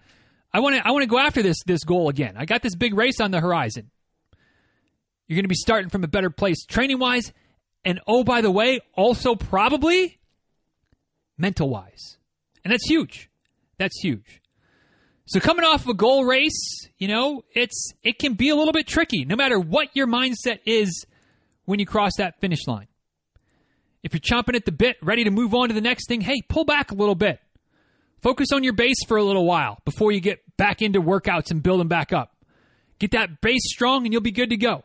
I 0.53 0.61
want 0.61 0.77
to 0.77 0.87
I 0.87 0.91
want 0.91 1.05
to 1.05 1.07
go 1.07 1.19
after 1.19 1.43
this 1.43 1.57
this 1.65 1.85
goal 1.85 2.11
again. 2.11 2.35
I 2.37 2.45
got 2.45 2.61
this 2.61 2.75
big 2.75 2.93
race 2.93 3.19
on 3.19 3.31
the 3.31 3.41
horizon. 3.41 3.91
You're 5.27 5.37
going 5.37 5.45
to 5.45 5.49
be 5.49 5.55
starting 5.55 5.89
from 5.89 6.05
a 6.05 6.09
better 6.09 6.29
place 6.29 6.67
training 6.67 6.99
wise, 6.99 7.33
and 7.83 7.99
oh 8.07 8.25
by 8.25 8.43
the 8.43 8.51
way, 8.51 8.81
also 8.93 9.35
probably 9.35 10.19
mental 11.39 11.71
wise, 11.71 12.19
and 12.63 12.75
that's 12.75 12.87
huge. 12.87 13.31
That's 13.79 13.99
huge. 14.03 14.43
So 15.25 15.41
coming 15.41 15.65
off 15.65 15.85
of 15.85 15.89
a 15.89 15.95
goal 15.95 16.27
race, 16.27 16.91
you 16.99 17.09
know, 17.09 17.43
it's 17.55 17.95
it 18.03 18.19
can 18.19 18.35
be 18.35 18.51
a 18.51 18.55
little 18.55 18.75
bit 18.75 18.87
tricky, 18.87 19.25
no 19.25 19.35
matter 19.35 19.59
what 19.59 19.89
your 19.95 20.07
mindset 20.07 20.59
is 20.67 21.07
when 21.65 21.79
you 21.79 21.87
cross 21.87 22.13
that 22.19 22.41
finish 22.41 22.67
line. 22.67 22.89
If 24.03 24.15
you're 24.15 24.21
chomping 24.21 24.57
at 24.57 24.65
the 24.65 24.73
bit, 24.73 24.97
ready 25.03 25.25
to 25.25 25.31
move 25.31 25.55
on 25.55 25.69
to 25.69 25.75
the 25.75 25.81
next 25.81 26.09
thing, 26.09 26.21
hey, 26.21 26.43
pull 26.49 26.65
back 26.65 26.91
a 26.91 26.95
little 26.95 27.15
bit. 27.15 27.41
Focus 28.21 28.49
on 28.53 28.65
your 28.65 28.73
base 28.73 29.05
for 29.07 29.17
a 29.17 29.23
little 29.23 29.45
while 29.45 29.79
before 29.85 30.13
you 30.13 30.21
get 30.21 30.41
back 30.57 30.83
into 30.83 31.01
workouts 31.01 31.51
and 31.51 31.63
building 31.63 31.89
back 31.89 32.13
up. 32.13 32.37
Get 32.99 33.13
that 33.13 33.41
base 33.41 33.63
strong 33.65 34.05
and 34.05 34.13
you'll 34.13 34.23
be 34.23 34.31
good 34.31 34.51
to 34.51 34.57
go. 34.57 34.85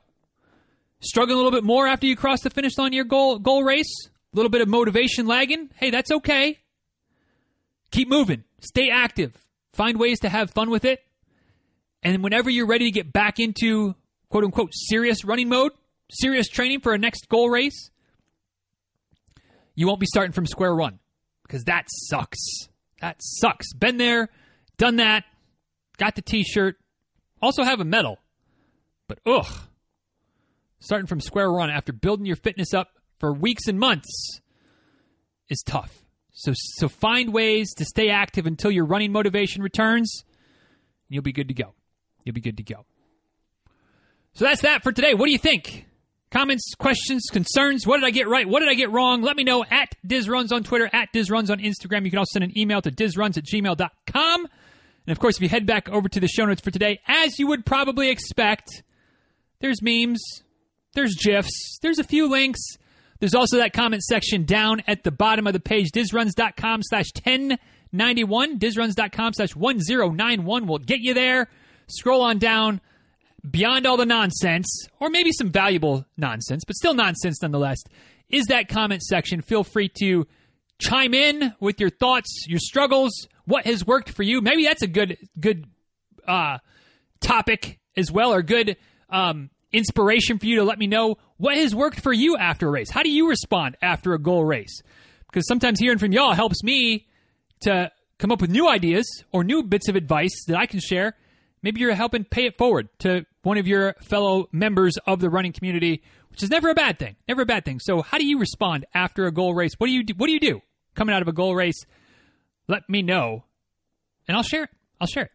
Struggling 1.01 1.35
a 1.35 1.37
little 1.37 1.51
bit 1.51 1.63
more 1.63 1.85
after 1.85 2.07
you 2.07 2.15
cross 2.15 2.41
the 2.41 2.49
finish 2.49 2.77
line 2.77 2.93
your 2.93 3.05
goal 3.05 3.37
goal 3.37 3.63
race, 3.63 4.07
a 4.07 4.35
little 4.35 4.49
bit 4.49 4.61
of 4.61 4.67
motivation 4.67 5.27
lagging. 5.27 5.69
Hey, 5.75 5.91
that's 5.91 6.11
okay. 6.11 6.59
Keep 7.91 8.09
moving. 8.09 8.43
Stay 8.59 8.89
active. 8.89 9.35
Find 9.73 9.99
ways 9.99 10.19
to 10.21 10.29
have 10.29 10.49
fun 10.49 10.71
with 10.71 10.85
it. 10.85 11.03
And 12.01 12.23
whenever 12.23 12.49
you're 12.49 12.65
ready 12.65 12.85
to 12.85 12.91
get 12.91 13.13
back 13.13 13.39
into 13.39 13.93
quote 14.29 14.43
unquote 14.43 14.71
serious 14.73 15.23
running 15.23 15.49
mode, 15.49 15.71
serious 16.09 16.47
training 16.47 16.81
for 16.81 16.93
a 16.93 16.97
next 16.97 17.29
goal 17.29 17.49
race, 17.49 17.89
you 19.75 19.87
won't 19.87 19.99
be 19.99 20.05
starting 20.05 20.31
from 20.31 20.45
square 20.45 20.75
one 20.75 20.99
because 21.43 21.63
that 21.65 21.85
sucks. 21.87 22.39
That 23.01 23.17
sucks. 23.19 23.73
Been 23.73 23.97
there, 23.97 24.29
done 24.77 24.97
that, 24.97 25.23
got 25.97 26.15
the 26.15 26.21
t 26.21 26.43
shirt, 26.43 26.77
also 27.41 27.63
have 27.63 27.79
a 27.79 27.85
medal. 27.85 28.17
But 29.07 29.19
ugh, 29.25 29.47
starting 30.79 31.07
from 31.07 31.21
square 31.21 31.51
one 31.51 31.69
after 31.69 31.93
building 31.93 32.25
your 32.25 32.35
fitness 32.35 32.73
up 32.73 32.89
for 33.19 33.33
weeks 33.33 33.67
and 33.67 33.79
months 33.79 34.41
is 35.49 35.61
tough. 35.65 36.03
So, 36.33 36.53
so 36.55 36.87
find 36.87 37.33
ways 37.33 37.73
to 37.75 37.85
stay 37.85 38.09
active 38.09 38.45
until 38.45 38.69
your 38.69 38.85
running 38.85 39.11
motivation 39.11 39.63
returns. 39.63 40.23
And 40.23 41.15
you'll 41.15 41.23
be 41.23 41.31
good 41.31 41.47
to 41.47 41.53
go. 41.53 41.73
You'll 42.23 42.35
be 42.35 42.41
good 42.41 42.57
to 42.57 42.63
go. 42.63 42.85
So 44.33 44.45
that's 44.45 44.61
that 44.61 44.83
for 44.83 44.91
today. 44.91 45.15
What 45.15 45.25
do 45.25 45.31
you 45.31 45.39
think? 45.39 45.86
Comments, 46.29 46.73
questions, 46.77 47.23
concerns. 47.31 47.87
What 47.87 47.97
did 47.97 48.05
I 48.05 48.11
get 48.11 48.27
right? 48.27 48.47
What 48.47 48.59
did 48.59 48.67
I 48.67 48.73
get 48.73 48.91
wrong? 48.91 49.21
Let 49.21 49.37
me 49.37 49.45
know 49.45 49.63
at 49.63 49.95
DizRuns 50.05 50.51
on 50.51 50.63
Twitter, 50.63 50.89
at 50.91 51.13
DizRuns 51.13 51.49
on 51.49 51.59
Instagram. 51.59 52.03
You 52.03 52.11
can 52.11 52.19
also 52.19 52.33
send 52.33 52.43
an 52.43 52.57
email 52.57 52.81
to 52.81 52.91
DizRuns 52.91 53.37
at 53.37 53.45
gmail.com. 53.45 54.47
And 55.07 55.11
of 55.11 55.19
course, 55.19 55.37
if 55.37 55.41
you 55.41 55.47
head 55.47 55.65
back 55.65 55.87
over 55.87 56.09
to 56.09 56.19
the 56.19 56.27
show 56.27 56.45
notes 56.45 56.59
for 56.59 56.69
today, 56.69 56.99
as 57.07 57.39
you 57.39 57.47
would 57.47 57.65
probably 57.65 58.09
expect, 58.09 58.83
there's 59.61 59.81
memes, 59.81 60.21
there's 60.95 61.15
GIFs, 61.15 61.79
there's 61.81 61.99
a 61.99 62.03
few 62.03 62.27
links. 62.29 62.59
There's 63.19 63.33
also 63.33 63.57
that 63.57 63.73
comment 63.73 64.03
section 64.03 64.43
down 64.43 64.83
at 64.85 65.03
the 65.03 65.11
bottom 65.11 65.47
of 65.47 65.53
the 65.53 65.59
page, 65.59 65.91
dizruns.com 65.91 66.83
slash 66.83 67.07
1091. 67.23 68.59
Dizruns.com 68.59 69.33
slash 69.33 69.55
1091 69.55 70.67
will 70.67 70.77
get 70.77 70.99
you 70.99 71.13
there. 71.13 71.49
Scroll 71.87 72.21
on 72.21 72.37
down 72.37 72.81
beyond 73.49 73.85
all 73.85 73.97
the 73.97 74.05
nonsense, 74.05 74.87
or 74.99 75.09
maybe 75.09 75.31
some 75.31 75.51
valuable 75.51 76.05
nonsense, 76.17 76.63
but 76.65 76.75
still 76.75 76.93
nonsense 76.93 77.41
nonetheless, 77.41 77.79
is 78.29 78.45
that 78.47 78.67
comment 78.67 79.01
section. 79.01 79.41
Feel 79.41 79.63
free 79.63 79.89
to 80.01 80.27
chime 80.79 81.13
in 81.13 81.53
with 81.59 81.79
your 81.79 81.89
thoughts, 81.89 82.45
your 82.47 82.59
struggles, 82.59 83.27
what 83.45 83.65
has 83.65 83.85
worked 83.85 84.09
for 84.09 84.23
you. 84.23 84.41
Maybe 84.41 84.65
that's 84.65 84.81
a 84.81 84.87
good 84.87 85.17
good 85.39 85.65
uh, 86.27 86.59
topic 87.19 87.79
as 87.95 88.11
well, 88.11 88.33
or 88.33 88.41
good 88.41 88.77
um, 89.09 89.49
inspiration 89.71 90.39
for 90.39 90.45
you 90.45 90.57
to 90.57 90.63
let 90.63 90.77
me 90.77 90.87
know 90.87 91.17
what 91.37 91.55
has 91.55 91.73
worked 91.73 91.99
for 91.99 92.13
you 92.13 92.37
after 92.37 92.67
a 92.67 92.71
race. 92.71 92.89
How 92.89 93.03
do 93.03 93.09
you 93.09 93.29
respond 93.29 93.77
after 93.81 94.13
a 94.13 94.19
goal 94.19 94.43
race? 94.43 94.81
Because 95.27 95.47
sometimes 95.47 95.79
hearing 95.79 95.97
from 95.97 96.11
y'all 96.11 96.33
helps 96.33 96.63
me 96.63 97.07
to 97.61 97.91
come 98.17 98.31
up 98.31 98.41
with 98.41 98.49
new 98.49 98.67
ideas 98.67 99.05
or 99.31 99.43
new 99.43 99.63
bits 99.63 99.89
of 99.89 99.95
advice 99.95 100.45
that 100.47 100.57
I 100.57 100.65
can 100.65 100.79
share. 100.79 101.15
Maybe 101.67 101.81
you're 101.81 101.95
helping 101.95 102.23
pay 102.23 102.45
it 102.45 102.57
forward 102.57 102.87
to 102.99 103.25
one 103.41 103.57
of 103.57 103.67
your 103.67 103.93
fellow 103.99 104.47
members 104.53 104.95
of 105.05 105.19
the 105.19 105.29
running 105.29 105.51
community, 105.51 106.01
which 106.29 106.41
is 106.41 106.49
never 106.49 106.69
a 106.69 106.73
bad 106.73 106.97
thing. 106.97 107.17
Never 107.27 107.41
a 107.41 107.45
bad 107.45 107.65
thing. 107.65 107.81
So, 107.81 108.01
how 108.01 108.17
do 108.17 108.25
you 108.25 108.39
respond 108.39 108.85
after 108.93 109.25
a 109.25 109.33
goal 109.33 109.53
race? 109.53 109.73
What 109.77 109.87
do 109.87 109.91
you 109.91 110.01
do? 110.01 110.13
What 110.15 110.27
do 110.27 110.31
you 110.31 110.39
do 110.39 110.61
coming 110.95 111.13
out 111.13 111.21
of 111.21 111.27
a 111.27 111.33
goal 111.33 111.53
race? 111.53 111.83
Let 112.69 112.87
me 112.87 113.01
know, 113.01 113.43
and 114.29 114.37
I'll 114.37 114.43
share 114.43 114.63
it. 114.63 114.69
I'll 115.01 115.07
share 115.07 115.25
it. 115.25 115.31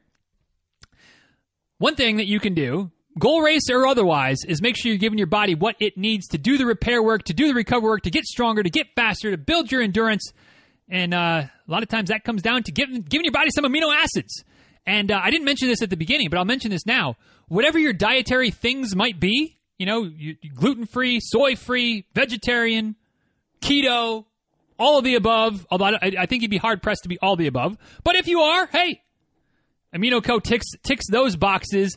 One 1.77 1.97
thing 1.97 2.17
that 2.17 2.27
you 2.27 2.41
can 2.41 2.55
do 2.55 2.91
goal 3.19 3.43
race 3.43 3.69
or 3.71 3.87
otherwise, 3.87 4.39
is 4.49 4.63
make 4.63 4.75
sure 4.75 4.91
you're 4.91 4.99
giving 4.99 5.19
your 5.19 5.27
body 5.27 5.55
what 5.55 5.77
it 5.81 5.99
needs 5.99 6.29
to 6.29 6.39
do 6.39 6.57
the 6.57 6.65
repair 6.65 7.03
work, 7.03 7.25
to 7.25 7.35
do 7.35 7.47
the 7.47 7.53
recover 7.53 7.89
work, 7.89 8.05
to 8.05 8.11
get 8.11 8.25
stronger, 8.25 8.63
to 8.63 8.71
get 8.71 8.87
faster, 8.97 9.31
to 9.31 9.37
build 9.37 9.71
your 9.71 9.83
endurance. 9.83 10.33
And 10.89 11.13
uh, 11.13 11.43
a 11.45 11.71
lot 11.71 11.83
of 11.83 11.91
times 11.91 12.09
that 12.09 12.25
comes 12.25 12.41
down 12.41 12.63
to 12.63 12.73
giving, 12.73 13.03
giving 13.03 13.27
your 13.27 13.33
body 13.33 13.51
some 13.55 13.67
amino 13.67 13.95
acids. 13.95 14.45
And 14.87 15.11
uh, 15.11 15.21
I 15.23 15.31
didn't 15.31 15.45
mention 15.45 15.69
this 15.69 15.83
at 15.83 15.91
the 15.91 15.97
beginning, 15.97 16.29
but 16.31 16.39
I'll 16.39 16.45
mention 16.45 16.71
this 16.71 16.87
now. 16.87 17.17
Whatever 17.49 17.79
your 17.79 17.93
dietary 17.93 18.51
things 18.51 18.97
might 18.97 19.21
be, 19.21 19.59
you 19.79 19.87
know, 19.87 20.11
gluten 20.55 20.87
free, 20.87 21.21
soy 21.21 21.57
free, 21.57 22.07
vegetarian, 22.15 22.97
keto, 23.61 24.25
all 24.79 24.99
of 24.99 25.05
the 25.05 25.15
above. 25.15 25.67
Although 25.71 25.87
I, 25.87 26.13
I 26.21 26.27
think 26.27 26.43
you'd 26.43 26.51
be 26.51 26.59
hard 26.59 26.83
pressed 26.83 27.05
to 27.05 27.09
be 27.09 27.19
all 27.21 27.37
the 27.37 27.47
above. 27.47 27.77
But 28.05 28.17
if 28.17 28.27
you 28.27 28.41
are, 28.41 28.67
hey, 28.67 29.03
AminoCo 29.95 30.43
ticks 30.43 30.67
ticks 30.83 31.05
those 31.11 31.37
boxes 31.37 31.97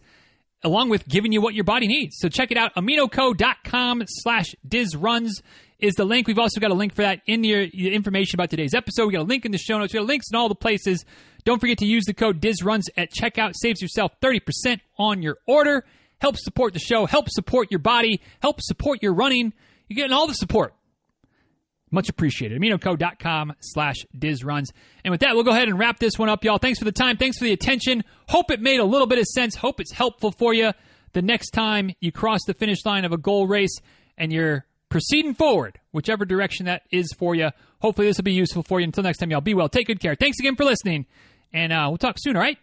along 0.63 0.89
with 0.89 1.08
giving 1.08 1.32
you 1.32 1.41
what 1.41 1.54
your 1.54 1.63
body 1.63 1.88
needs. 1.88 2.17
So 2.19 2.28
check 2.28 2.52
it 2.52 2.58
out. 2.58 2.74
AminoCo.com 2.76 4.04
slash 4.08 4.48
DizRuns 4.67 5.41
is 5.79 5.93
the 5.95 6.05
link. 6.05 6.27
We've 6.27 6.39
also 6.39 6.59
got 6.59 6.71
a 6.71 6.75
link 6.75 6.95
for 6.95 7.01
that 7.01 7.21
in 7.25 7.43
your 7.43 7.63
information 7.63 8.38
about 8.38 8.49
today's 8.49 8.73
episode. 8.73 9.07
We 9.07 9.13
got 9.13 9.21
a 9.21 9.23
link 9.23 9.45
in 9.45 9.51
the 9.51 9.57
show 9.57 9.77
notes. 9.77 9.93
We 9.93 9.99
got 9.99 10.07
links 10.07 10.27
in 10.31 10.38
all 10.38 10.49
the 10.49 10.55
places. 10.55 11.05
Don't 11.43 11.59
forget 11.59 11.77
to 11.79 11.85
use 11.85 12.05
the 12.05 12.13
code 12.13 12.41
DizRuns 12.41 12.83
at 12.97 13.11
checkout. 13.11 13.53
Saves 13.55 13.81
yourself 13.81 14.13
30% 14.21 14.79
on 14.97 15.21
your 15.21 15.38
order. 15.45 15.85
Help 16.19 16.38
support 16.38 16.73
the 16.73 16.79
show. 16.79 17.05
Help 17.05 17.29
support 17.29 17.71
your 17.71 17.79
body. 17.79 18.21
Help 18.41 18.61
support 18.61 19.03
your 19.03 19.13
running. 19.13 19.53
You're 19.88 19.95
getting 19.95 20.13
all 20.13 20.27
the 20.27 20.33
support. 20.33 20.73
Much 21.91 22.09
appreciated. 22.09 22.59
AminoCo.com 22.59 23.53
slash 23.59 23.95
DizRuns. 24.17 24.65
And 25.03 25.11
with 25.11 25.21
that, 25.21 25.35
we'll 25.35 25.43
go 25.43 25.51
ahead 25.51 25.67
and 25.67 25.77
wrap 25.77 25.99
this 25.99 26.17
one 26.17 26.29
up, 26.29 26.43
y'all. 26.43 26.57
Thanks 26.57 26.79
for 26.79 26.85
the 26.85 26.91
time. 26.91 27.17
Thanks 27.17 27.38
for 27.38 27.45
the 27.45 27.53
attention. 27.53 28.03
Hope 28.27 28.49
it 28.49 28.59
made 28.59 28.79
a 28.79 28.85
little 28.85 29.07
bit 29.07 29.19
of 29.19 29.25
sense. 29.25 29.55
Hope 29.55 29.79
it's 29.79 29.91
helpful 29.93 30.31
for 30.31 30.53
you 30.53 30.71
the 31.13 31.21
next 31.21 31.51
time 31.51 31.91
you 32.01 32.11
cross 32.11 32.41
the 32.45 32.53
finish 32.53 32.85
line 32.85 33.05
of 33.05 33.11
a 33.11 33.17
goal 33.17 33.47
race 33.47 33.77
and 34.17 34.33
you're 34.33 34.65
proceeding 34.95 35.34
forward, 35.34 35.77
whichever 35.91 36.23
direction 36.23 36.67
that 36.67 36.84
is 36.89 37.12
for 37.17 37.36
you. 37.36 37.49
Hopefully, 37.81 38.08
this 38.08 38.15
will 38.15 38.23
be 38.23 38.31
useful 38.31 38.63
for 38.63 38.79
you. 38.79 38.86
Until 38.86 39.03
next 39.03 39.17
time, 39.17 39.29
y'all 39.29 39.41
be 39.41 39.53
well. 39.53 39.67
Take 39.67 39.88
good 39.88 39.99
care. 39.99 40.15
Thanks 40.15 40.39
again 40.39 40.55
for 40.55 40.63
listening. 40.63 41.05
And 41.51 41.73
uh, 41.73 41.88
we'll 41.89 41.97
talk 41.97 42.15
soon, 42.17 42.38
all 42.38 42.41
right? 42.41 42.58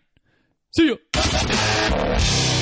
See 0.75 0.87
you. 0.87 2.59